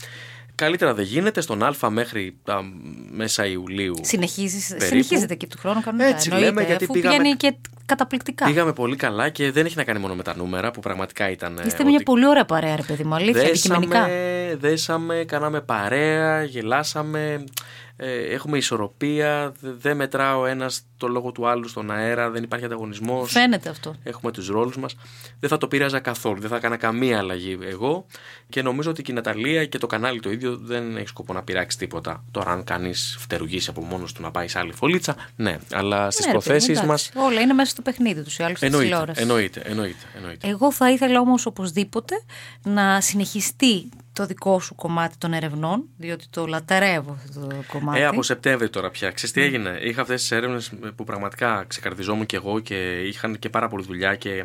Καλύτερα 0.55 0.95
δεν 0.95 1.05
γίνεται. 1.05 1.41
Στον 1.41 1.63
Α 1.63 1.91
μέχρι 1.91 2.37
τα 2.45 2.63
μέσα 3.11 3.47
Ιουλίου. 3.47 3.95
Συνεχίζεις, 4.01 4.69
Περίπου. 4.69 4.87
συνεχίζεται 4.87 5.35
και 5.35 5.47
του 5.47 5.59
χρόνου 5.59 5.81
κανονικά. 5.81 6.09
Έτσι 6.09 6.29
εννοείται, 6.31 6.49
λέμε, 6.51 6.63
γιατί 6.67 6.85
αφού 6.85 6.93
πήγαμε- 6.93 7.17
πηγαίνει 7.17 7.37
και 7.37 7.55
καταπληκτικά. 7.87 8.45
Πήγαμε 8.47 8.73
πολύ 8.73 8.97
καλά 8.97 9.29
και 9.29 9.51
δεν 9.51 9.67
έχει 9.67 9.77
να 9.77 9.85
κάνει 9.85 9.99
μόνο 9.99 10.15
με 10.15 10.23
τα 10.23 10.37
νούμερα 10.37 10.71
που 10.71 10.81
πραγματικά 10.81 11.31
ήταν. 11.31 11.59
ε, 11.59 11.67
Είστε 11.67 11.85
μια 11.85 11.95
ότι- 11.95 12.03
πολύ 12.05 12.27
ωραία 12.27 12.45
παρέα, 12.45 12.77
ρε 12.77 12.83
παιδί 12.83 13.05
μου. 13.05 13.15
Αλήθεια, 13.15 13.43
αντικειμενικά. 13.43 14.01
Δέσαμε, 14.07 14.57
δέσαμε, 14.61 15.25
κάναμε 15.27 15.61
παρέα, 15.61 16.43
γελάσαμε, 16.45 17.45
ε, 17.94 17.94
έχουμε 18.31 18.57
ισορροπία, 18.57 19.53
δε- 19.61 19.71
δεν 19.73 19.97
μετρά 19.97 20.39
ο 20.39 20.47
ένας 20.47 20.83
το 20.97 21.09
λόγο 21.09 21.33
του 21.33 21.47
άλλου 21.49 21.69
στον 21.69 21.91
αέρα, 21.91 22.31
δεν 22.31 22.43
υπάρχει 22.43 22.65
ανταγωνισμός. 22.65 23.31
Φαίνεται 23.33 23.69
αυτό. 23.69 23.95
Έχουμε 24.03 24.33
τους 24.33 24.49
ρόλους 24.49 24.77
μας. 24.77 24.97
Δεν 25.41 25.51
θα 25.51 25.59
το 25.59 25.69
πείραζα 25.69 26.01
καθόλου, 26.01 26.41
δεν 26.41 26.51
θα 26.51 26.57
έκανα 26.57 26.77
καμία 26.77 27.19
αλλαγή 27.19 27.59
εγώ 27.63 28.07
και 28.49 28.63
νομίζω 28.63 28.91
ότι 28.91 29.03
και 29.03 29.13
η 29.13 29.15
Ναταλία 29.15 29.67
και 29.67 29.79
το 29.79 29.87
κανάλι 29.87 30.21
το 30.21 30.31
ίδιο 30.31 30.57
δεν 30.57 30.97
έχει 30.97 31.09
σκοπό 31.09 31.33
να 31.33 31.43
πειράξει 31.43 31.79
τίποτα. 31.79 32.25
Τώρα 32.31 32.51
αν 32.53 32.65
κανείς 32.65 33.17
φτερουγήσει 33.19 33.71
από 33.71 33.81
μόνος 33.83 34.13
του 34.13 34.23
να 34.23 34.31
πάει 34.31 34.49
σε 34.49 34.59
άλλη 34.59 34.73
φωλίτσα, 34.73 35.17
ναι, 35.37 35.59
αλλά 35.73 36.11
στις 36.11 36.27
Ναι, 36.27 36.33
ρε 36.33 36.39
παιδί 36.39 36.49
μου, 36.51 36.55
προθέσεις 36.59 36.83
μας 36.87 37.09
εντάξει. 37.09 37.29
Όλα 37.33 37.41
είναι 37.41 37.53
μέσα 37.53 37.71
στο 37.71 37.83
παιχνίδι 37.83 38.23
τους 38.23 38.39
ή 38.39 38.43
άλλου 38.43 38.55
τη 38.55 38.67
εννοείται, 38.67 38.87
τηλεόραση. 38.89 39.21
εννοείται, 39.23 39.61
εννοείται, 39.65 40.05
εννοείται. 40.17 40.49
Εγώ 40.49 40.73
θα 40.73 40.91
ήθελα 40.91 41.21
όμως 41.21 41.47
οπωσδήποτε 41.47 42.15
να 42.63 43.01
συνεχιστεί 43.01 43.89
το 44.15 44.27
δικό 44.27 44.61
σου 44.61 44.75
κομμάτι 44.75 45.17
των 45.19 45.33
ερευνών, 45.33 45.85
διότι 45.97 46.25
το 46.31 46.47
λατρεύω 46.47 47.13
αυτό 47.25 47.47
το 47.47 47.57
κομμάτι. 47.73 48.01
Ε, 48.01 48.07
από 48.07 48.23
Σεπτέμβρη 48.23 48.71
τώρα 48.71 48.91
πια. 48.91 49.11
Ξέρεις 49.11 49.35
τι 49.35 49.41
έγινε; 49.41 49.79
Είχα 49.83 50.01
αυτές 50.01 50.21
τις 50.21 50.31
έρευνες 50.31 50.73
που 50.97 51.05
πραγματικά 51.05 51.65
ξεκαρδιζόμουν 51.67 52.27
και 52.27 52.37
εγώ 52.37 52.61
και 52.61 53.01
είχαν 53.01 53.39
και 53.39 53.49
πάρα 53.49 53.69
πολλή 53.69 53.85
δουλειά 53.85 54.15
και 54.15 54.45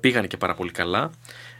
πήγαν 0.00 0.26
και 0.26 0.36
πάρα 0.36 0.54
πολύ 0.54 0.70
καλά. 0.70 1.10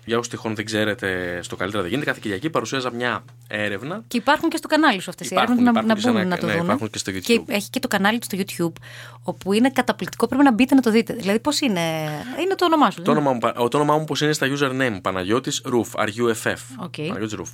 Για 0.05 0.19
όσους 0.19 0.29
τυχόν 0.31 0.55
δεν 0.55 0.65
ξέρετε, 0.65 1.39
στο 1.43 1.57
καλύτερα 1.57 1.83
δεν 1.83 1.91
γίνεται, 1.91 2.07
κάθε 2.09 2.21
Κυριακή 2.23 2.51
παρουσίαζα 2.51 2.93
μια 2.93 3.25
έρευνα. 3.49 4.03
Και 4.09 4.17
υπάρχουν 4.17 4.49
και 4.49 4.57
στο 4.57 4.69
κανάλι 4.69 5.01
σου 5.01 5.11
αυτές 5.11 5.27
οι 5.27 5.31
Υπάρχουν, 5.33 5.53
έρευνες 5.59 5.75
να, 5.75 5.81
υπάρχουν 5.81 5.89
να 5.89 5.95
και 5.95 6.01
σε 6.01 6.11
μπουν 6.11 6.21
ένα- 6.21 6.29
να 6.35 6.41
το 6.41 6.47
ναι, 6.47 6.53
δουν. 6.53 6.65
υπάρχουν 6.65 6.91
και 6.91 6.99
στο 6.99 7.13
YouTube. 7.13 7.21
Και 7.23 7.41
έχει 7.47 7.71
και 7.71 7.79
το 7.81 7.89
κανάλι 7.89 8.19
του 8.19 8.27
στο 8.31 8.39
YouTube, 8.41 8.83
όπου 9.23 9.53
είναι 9.53 9.71
καταπληκτικό. 9.71 10.27
Πρέπει 10.27 10.45
να 10.45 10.53
μπείτε 10.53 10.75
να 10.75 10.81
το 10.81 10.91
δείτε. 10.91 11.13
Δηλαδή, 11.15 11.39
πώς 11.41 11.61
είναι; 11.61 11.81
Είναι 12.41 12.55
το 12.55 12.65
όνομά 12.65 12.91
σου. 12.91 13.03
Το 13.03 13.13
δεν 13.13 13.21
είναι; 13.21 13.29
όνομα, 13.31 13.53
μου- 13.61 13.69
το 13.69 13.77
όνομά 13.77 13.99
μου 13.99 14.05
πώς 14.05 14.21
είναι 14.21 14.33
στα 14.33 14.47
username, 14.59 14.99
Παναγιώτης 15.03 15.61
Ρουφ, 15.65 15.93
R-U-F-F. 15.97 16.55
OK. 16.79 16.95
Παναγιώτης 16.97 17.33
Ρουφ. 17.33 17.51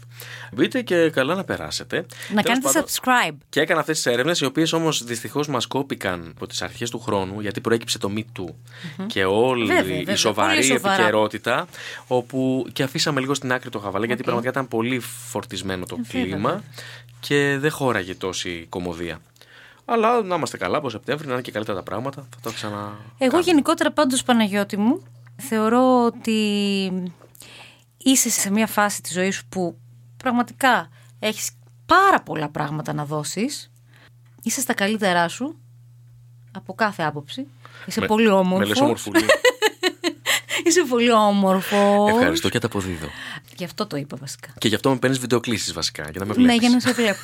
Μπείτε 0.53 0.83
και 0.83 1.11
καλά 1.11 1.35
να 1.35 1.45
περάσετε. 1.45 1.97
Να 1.97 2.43
Τέλος 2.43 2.45
κάνετε 2.45 2.67
πάντων, 2.73 2.85
subscribe. 2.89 3.37
Και 3.49 3.61
έκανα 3.61 3.81
αυτές 3.81 3.97
τις 3.97 4.07
έρευνες, 4.13 4.41
οι 4.41 4.45
οποίες 4.45 4.73
όμως 4.73 5.05
δυστυχώς 5.05 5.49
μας 5.49 5.67
κόπηκαν 5.67 6.33
από 6.37 6.47
τις 6.47 6.63
αρχές 6.63 6.91
του 6.91 6.99
χρόνου, 7.01 7.41
γιατί 7.41 7.61
προέκυψε 7.61 7.99
το 7.99 8.13
Me 8.17 8.21
Too 8.41 8.55
και 9.07 9.25
όλη 9.25 9.67
Βέβαια, 9.67 9.83
βέβαια, 9.83 10.15
η 10.15 10.17
σοβαρή 10.17 10.51
πολύ 10.55 10.63
σοβαρά. 10.65 10.95
επικαιρότητα. 10.95 11.67
Όπου 12.07 12.36
και 12.72 12.83
αφήσαμε 12.83 13.20
λίγο 13.20 13.35
στην 13.35 13.53
άκρη 13.53 13.70
το 13.70 13.79
χαβαλέ, 13.79 14.07
γιατί 14.07 14.20
Οκ. 14.20 14.27
πραγματικά 14.27 14.53
ήταν 14.53 14.68
πολύ 14.68 14.99
φορτισμένο 15.01 15.87
το 15.87 15.96
Ε, 15.99 16.03
βέβαια, 16.03 16.22
κλίμα 16.27 16.49
βέβαια. 16.51 16.64
και 17.20 17.57
δεν 17.61 17.70
χώραγε 17.70 18.14
τόση 18.14 18.66
κομμωδία. 18.68 19.18
Αλλά 19.85 20.22
να 20.22 20.35
είμαστε 20.35 20.57
καλά 20.57 20.79
από 20.79 20.90
Σεπτέμβρη, 20.90 21.27
να 21.27 21.33
είναι 21.33 21.42
και 21.42 21.51
καλύτερα 21.53 21.77
τα 21.77 21.83
πράγματα. 21.83 22.27
Θα 22.31 22.37
το 22.42 22.51
ξανα. 22.53 22.96
Εγώ 23.18 23.38
γενικότερα 23.38 23.92
πάντως 23.92 24.22
Παναγιώτη 24.22 24.77
μου 24.77 25.03
θεωρώ 25.37 26.05
ότι 26.05 26.38
είσαι 27.96 28.31
σε 28.31 28.51
μια 28.51 28.66
φάση 28.66 29.03
της 29.03 29.12
ζωής 29.12 29.35
σου 29.37 29.46
που 29.49 29.79
πραγματικά 30.16 30.88
έχεις 31.18 31.51
πάρα 31.87 32.22
πολλά 32.22 32.49
πράγματα 32.49 32.92
να 32.92 33.05
δώσεις. 33.05 33.70
Είσαι 34.42 34.61
στα 34.61 34.75
καλύτερά 34.75 35.29
σου 35.29 35.57
από 36.53 36.75
κάθε 36.75 37.03
άποψη. 37.03 37.46
Είσαι 37.87 38.01
Με- 38.01 38.07
πολύ 38.07 38.29
όμορφος. 38.29 38.59
Με 38.59 38.66
λες 38.66 38.81
ομορφουλή. 38.81 39.25
Είσαι 40.67 40.85
πολύ 40.89 41.13
όμορφος. 41.13 42.11
Ευχαριστώ 42.11 42.49
και 42.49 42.57
ανταποδίδω. 42.57 43.09
Γι' 43.57 43.65
αυτό 43.65 43.87
το 43.87 43.97
είπα 43.97 44.17
βασικά. 44.21 44.49
Και 44.59 44.69
γι' 44.69 44.75
αυτό 44.75 44.91
με 44.91 44.97
παίρνεις 44.97 45.19
βιντεοκλήσεις 45.19 45.73
βασικά, 45.73 46.03
για 46.03 46.21
να 46.21 46.27
με 46.27 46.33
βλέπεις. 46.33 46.55
Ναι, 46.55 46.61
για 46.61 46.71
να 46.71 46.81
σε 46.81 46.93
βλέπω. 46.93 47.19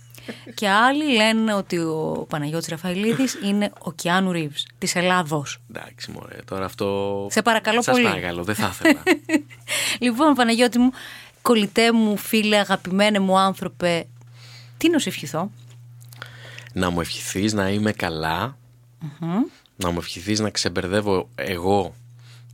και 0.54 0.68
άλλοι 0.68 1.14
λένε 1.14 1.54
ότι 1.54 1.78
ο 1.78 2.26
Παναγιώτης 2.28 2.68
Ραφαηλίδης 2.68 3.38
είναι 3.44 3.72
ο 3.78 3.92
Κιάνου 3.92 4.32
Ρίβς 4.32 4.66
της 4.78 4.94
Ελλάδος. 4.94 5.58
Εντάξει, 5.70 6.10
μωρέ, 6.10 6.36
τώρα 6.44 6.64
αυτό. 6.64 7.26
Σε 7.30 7.42
παρακαλώ 7.42 7.82
Σας 7.82 7.94
πολύ. 7.94 8.06
παρακαλώ, 8.06 8.44
δεν 8.44 8.54
θα 8.54 8.66
ήθελα. 8.72 9.02
Λοιπόν, 9.98 10.34
Παναγιώτη 10.34 10.78
μου, 10.78 10.90
κολλητέ 11.42 11.92
μου, 11.92 12.16
φίλε, 12.16 12.56
αγαπημένε 12.56 13.18
μου 13.18 13.38
άνθρωπε, 13.38 14.06
τι 14.76 14.88
να 14.88 14.98
σου 14.98 15.08
ευχηθώ; 15.08 15.50
να 16.72 16.90
μου 16.90 17.00
ευχηθείς 17.00 17.52
να 17.52 17.68
είμαι 17.68 17.92
καλά, 17.92 18.56
να 19.76 19.90
μου 19.90 19.98
ευχηθείς 19.98 20.40
να 20.40 20.50
ξεμπερδεύω 20.50 21.28
εγώ 21.34 21.94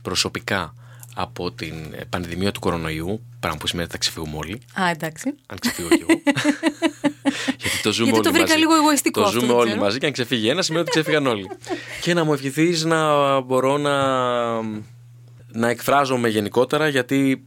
προσωπικά 0.01 0.73
από 1.15 1.51
την 1.51 1.73
πανδημία 2.09 2.51
του 2.51 2.59
κορονοϊού, 2.59 3.21
πράγμα 3.39 3.57
που 3.57 3.67
σημαίνει 3.67 3.83
ότι 3.87 3.93
θα 3.93 3.99
ξεφύγουμε 3.99 4.37
όλοι, 4.37 4.61
Α, 4.81 4.89
εντάξει. 4.89 5.33
αν 5.47 5.59
ξεφύγω 5.59 5.87
κι 5.89 6.05
εγώ. 6.09 6.21
Γιατί 7.61 7.81
το 7.83 7.91
ζούμε 7.91 8.09
Γιατί 8.09 8.17
όλοι 8.17 8.23
το 8.27 8.31
βρήκα 8.31 8.47
μαζί. 8.47 8.57
λίγο 8.59 8.75
εγωιστικό 8.75 9.21
Το 9.21 9.27
αυτό, 9.27 9.39
ζούμε 9.39 9.51
δεν 9.51 9.61
όλοι 9.61 9.69
ξέρω. 9.69 9.83
μαζί 9.83 9.97
και 9.97 10.05
αν 10.05 10.11
ξεφύγει 10.11 10.47
ένας 10.49 10.65
σημαίνει 10.65 10.83
ότι 10.83 10.91
ξέφυγαν 10.99 11.27
όλοι. 11.27 11.49
και 12.01 12.13
να 12.13 12.23
μου 12.23 12.33
ευχηθείς 12.33 12.83
να 12.83 13.39
μπορώ 13.39 13.77
να, 13.77 13.95
να 15.51 15.69
εκφράζομαι 15.69 16.27
γενικότερα 16.29 16.87
γιατί 16.87 17.45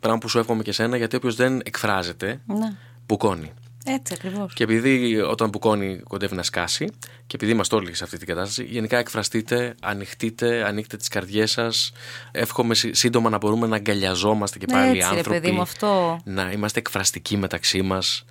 πράγμα 0.00 0.18
που 0.18 0.28
σου 0.28 0.38
εύχομαι 0.38 0.62
και 0.62 0.72
σένα 0.72 0.96
γιατί 0.96 1.16
όποιος 1.16 1.34
δεν 1.34 1.60
εκφράζεται 1.64 2.40
Ναι, 2.46 2.76
μπουκώνει. 3.06 3.52
Έτσι 3.84 4.14
ακριβώς. 4.16 4.52
Και 4.54 4.62
επειδή 4.62 5.20
όταν 5.20 5.48
μπουκώνει 5.48 6.00
κοντεύει 6.08 6.34
να 6.34 6.42
σκάσει 6.42 6.84
και 7.26 7.36
επειδή 7.36 7.52
είμαστε 7.52 7.74
όλοι 7.76 7.94
σε 7.94 8.04
αυτή 8.04 8.18
την 8.18 8.26
κατάσταση, 8.26 8.64
γενικά 8.64 8.98
εκφραστείτε, 8.98 9.74
ανοιχτείτε, 9.82 10.64
ανοίχτε 10.66 10.96
τις 10.96 11.08
καρδιές 11.08 11.50
σας. 11.50 11.92
Εύχομαι 12.32 12.74
σύ- 12.74 12.94
σύντομα 12.94 13.30
να 13.30 13.38
μπορούμε 13.38 13.66
να 13.66 13.76
αγκαλιαζόμαστε 13.76 14.58
και 14.58 14.66
πάλι 14.66 14.86
Έτσι, 14.88 14.98
ρε 14.98 15.04
άνθρωποι. 15.16 15.40
παιδί 15.40 15.50
μου, 15.52 15.60
αυτό. 15.60 16.20
Να 16.24 16.50
είμαστε 16.52 16.78
εκφραστικοί 16.78 17.36
μεταξύ 17.36 17.82
μας, 17.82 18.24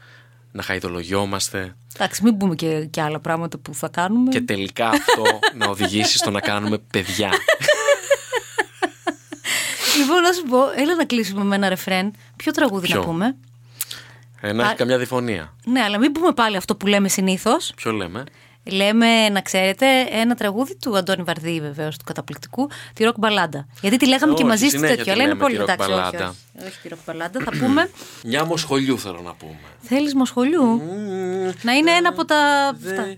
να 0.52 0.62
χαϊδολογιόμαστε 0.64 1.76
Εντάξει, 1.96 2.24
μην 2.24 2.38
πούμε 2.38 2.56
και, 2.56 2.86
και 2.92 3.02
άλλα 3.02 3.20
πράγματα 3.20 3.58
που 3.58 3.74
θα 3.74 3.88
κάνουμε. 3.90 4.30
και 4.32 4.42
τελικά 4.42 4.90
αυτό 4.90 5.24
να 5.58 5.66
οδηγήσει 5.68 6.18
στο 6.18 6.30
να 6.32 6.40
κάνουμε 6.40 6.78
παιδιά. 6.78 7.30
λοιπόν, 10.00 10.22
να 10.22 10.32
σου 10.34 10.44
πω, 10.44 10.58
έλα 10.82 10.96
να 10.96 11.06
κλείσουμε 11.06 11.44
με 11.44 11.56
ένα 11.56 11.70
ρεφρέν. 11.70 12.14
Ποιο 12.36 12.52
τραγούδι 12.52 12.88
Ποιο; 12.88 13.00
να 13.00 13.06
πούμε; 13.06 13.36
Ε, 14.46 14.54
να 14.54 14.64
έχει 14.64 14.72
Α- 14.72 14.76
καμιά 14.76 14.98
διφωνία. 14.98 15.54
Ναι, 15.66 15.82
αλλά 15.82 15.98
μην 15.98 16.12
πούμε 16.12 16.32
πάλι 16.32 16.58
αυτό 16.58 16.76
που 16.76 16.88
λέμε 16.88 17.08
συνήθως. 17.08 17.72
Ποιο 17.76 17.92
λέμε; 17.92 18.24
Λέμε, 18.66 19.30
να 19.30 19.42
ξέρετε, 19.42 19.86
ένα 20.10 20.36
τραγούδι 20.36 20.76
του 20.78 20.98
Αντώνη 20.98 21.24
Βαρδή, 21.24 21.60
βεβαίως, 21.62 21.98
του 21.98 22.04
καταπληκτικού, 22.06 22.70
τη 22.94 23.04
ροκ 23.04 23.16
μπαλάντα. 23.20 23.68
Γιατί 23.82 23.98
τη 23.98 24.08
λέγαμε 24.08 24.32
Ε, 24.32 24.36
και 24.36 24.42
όχι, 24.42 24.50
μαζί 24.50 24.68
στη 24.68 24.76
συνέχεια 24.76 24.96
τέτοιο, 24.98 25.04
τη 25.04 25.12
αλλά 25.12 25.22
είναι 25.24 25.32
λέμε, 25.32 25.44
πολύ 25.44 25.56
τη 25.58 25.62
ροκ 25.62 25.64
εντάξει. 25.64 25.92
Όχι, 25.92 26.00
μπαλάντα. 26.00 26.36
όχι, 26.58 26.68
όχι 26.68 26.78
τη 26.82 26.88
ροκ 26.88 27.00
μπαλάντα. 27.06 27.40
Θα 27.44 27.52
πούμε. 27.60 27.90
Μια 28.32 28.46
Μοσχολιού 28.46 29.00
θέλω 29.00 29.22
να 29.24 29.34
πούμε. 29.34 29.58
Θέλεις 29.82 30.14
Μοσχολιού; 30.16 30.82
Να 31.62 31.72
είναι 31.74 31.92
ένα 31.92 32.10
από 32.10 32.26
τα. 32.26 32.72
Δε- 32.78 32.92
αυτά. 32.92 33.04
ε, 33.04 33.18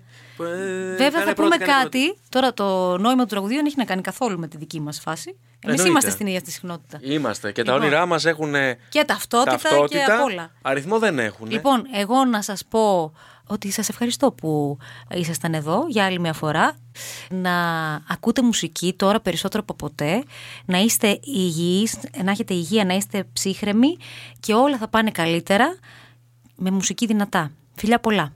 Βέβαια 0.98 1.10
κάνε 1.10 1.26
θα 1.26 1.34
πρώτη, 1.34 1.42
πούμε 1.42 1.58
κάνε 1.58 1.72
πρώτη. 1.82 1.84
κάτι. 2.08 2.18
Τώρα 2.30 2.54
το 2.54 2.98
νόημα 2.98 3.22
του 3.22 3.30
τραγουδίου 3.30 3.56
δεν 3.58 3.66
έχει 3.66 3.76
να 3.78 3.86
κάνει 3.86 4.02
καθόλου 4.02 4.40
με 4.40 4.48
τη 4.48 4.58
δική 4.58 4.80
μας 4.82 5.00
φάση. 5.00 5.30
Εμείς 5.30 5.40
Εννοείται. 5.80 5.90
είμαστε 5.90 6.10
στην 6.10 6.28
ίδια 6.28 6.40
στη 6.40 6.52
συχνότητα. 6.52 7.00
Είμαστε 7.02 7.52
και 7.52 7.64
τα 7.64 7.72
Λοιπόν. 7.74 7.88
όνειρά 7.88 8.06
μας 8.06 8.26
έχουν 8.26 8.54
Και 8.90 9.04
ταυτότητα, 9.06 9.58
και 9.88 10.04
απ' 10.04 10.24
όλα. 10.24 10.52
Αριθμό 10.62 11.00
δεν 11.00 11.20
έχουν. 11.20 11.50
Λοιπόν, 11.52 11.84
εγώ 11.94 12.26
να 12.26 12.42
σας 12.42 12.66
πω 12.70 13.14
ότι 13.48 13.72
σας 13.72 13.90
ευχαριστώ 13.90 14.32
που 14.32 14.78
ήσασταν 15.16 15.54
εδώ 15.54 15.86
για 15.88 16.06
άλλη 16.06 16.20
μια 16.20 16.34
φορά. 16.34 16.76
Να 17.30 17.54
ακούτε 18.08 18.42
μουσική 18.42 18.94
τώρα 18.94 19.20
περισσότερο 19.20 19.64
από 19.64 19.74
ποτέ. 19.74 20.24
Να 20.66 20.78
είστε 20.78 21.20
υγιείς, 21.24 21.98
να 22.24 22.32
έχετε 22.32 22.54
υγεία, 22.54 22.86
να 22.86 22.94
είστε 22.94 23.28
ψύχρεμοι 23.34 23.98
και 24.40 24.54
όλα 24.54 24.78
θα 24.78 24.88
πάνε 24.88 25.12
καλύτερα 25.12 25.78
με 26.56 26.72
μουσική 26.72 27.06
δυνατά. 27.06 27.52
Φιλιά 27.76 28.00
πολλά. 28.00 28.34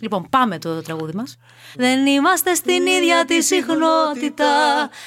Λοιπόν, 0.00 0.26
πάμε 0.30 0.58
το 0.58 0.82
τραγούδι 0.82 1.12
μας. 1.14 1.36
Δεν 1.74 2.06
είμαστε 2.06 2.54
στην 2.54 2.86
ίδια 2.86 3.24
τη 3.24 3.42
συχνότητα, 3.42 4.46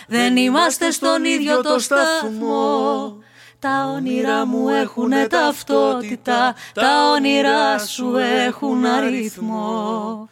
δεν 0.07 0.37
είμαστε 0.37 0.91
στον 0.91 1.25
ίδιο 1.25 1.61
το 1.61 1.79
σταθμό. 1.79 3.17
Τα 3.59 3.91
όνειρά 3.95 4.45
μου 4.45 4.69
έχουν 4.69 5.11
ταυτότητα, 5.29 6.55
τα 6.73 7.11
όνειρά 7.11 7.79
σου 7.79 8.15
έχουν 8.17 8.85
αριθμό. 8.85 10.29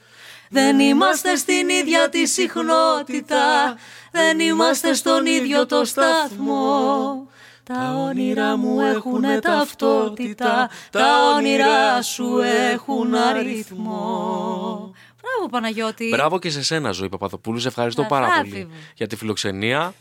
Δεν 0.50 0.80
είμαστε 0.80 1.36
στην 1.36 1.70
ίδια 1.70 2.10
τη 2.10 2.26
συχνότητα, 2.26 3.78
δεν 4.12 4.40
είμαστε 4.40 4.94
στον 4.94 5.26
ίδιο 5.26 5.66
το 5.66 5.86
σταθμό. 5.86 7.28
Τα 7.64 7.96
όνειρά 8.08 8.58
μου 8.58 8.80
έχουν 8.80 9.24
ταυτότητα, 9.42 10.70
τα 10.92 11.34
όνειρά 11.36 12.02
σου 12.02 12.40
έχουν 12.72 13.16
αριθμό. 13.16 14.92
Μπράβο 15.26 15.50
Παναγιώτη. 15.52 16.08
Μπράβο 16.10 16.40
και 16.40 16.50
σε 16.50 16.64
σένα, 16.64 16.92
Ζωή 16.92 17.10
Παπαδοπούλου. 17.10 17.60
Σε 17.60 17.68
ευχαριστώ 17.68 18.04
πάρα 18.04 18.26
Αγάπη 18.26 18.50
πολύ 18.50 18.66
μου. 18.66 18.74
για 18.96 19.08
τη 19.08 19.16
φιλοξενία. 19.16 19.94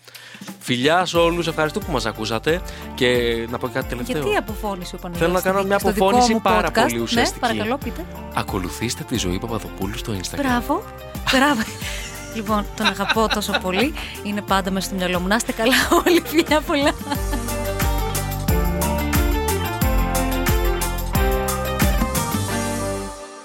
Φιλιά 0.59 1.05
σε 1.05 1.17
όλους, 1.17 1.47
ευχαριστώ 1.47 1.81
που 1.81 1.93
μας 1.93 2.07
ακούσατε. 2.07 2.61
Και 2.95 3.09
να 3.51 3.59
πω 3.59 3.69
κάτι 3.69 3.89
τελευταίο. 3.89 4.21
Γιατί 4.23 4.37
αποφώνησε 4.37 4.95
ο 4.95 4.99
Παναγιώτης 4.99 5.19
Θέλω 5.21 5.33
να 5.33 5.41
κάνω 5.41 5.59
στη- 5.59 5.69
μια 5.69 5.79
στο 5.79 5.93
δικό 5.93 6.05
αποφώνηση 6.07 6.33
μου 6.35 6.41
πάρα 6.43 6.69
podcast; 6.69 6.73
πολύ 6.81 6.99
ουσιαστική. 6.99 7.41
Ναι, 7.47 7.49
παρακαλώ 7.53 7.79
πείτε. 7.85 8.05
Ακολουθήστε 8.35 9.03
τη 9.09 9.17
ζωή 9.17 9.39
Παπαδοπούλου 9.39 9.99
στο 9.99 10.13
Instagram. 10.13 10.37
Μπράβο. 10.37 10.83
Μπράβο. 11.33 11.63
Λοιπόν, 12.35 12.67
τον 12.77 12.87
αγαπώ 12.87 13.29
τόσο 13.29 13.53
πολύ. 13.63 13.95
Είναι 14.23 14.41
πάντα 14.43 14.71
μέσα 14.71 14.87
στο 14.87 14.97
μυαλό 14.97 15.21
μου. 15.21 15.27
Να 15.27 15.35
είστε 15.35 15.53
καλά 15.53 15.75
όλοι. 16.07 16.23
Φιλιά 16.25 16.61
πολλά. 16.61 16.93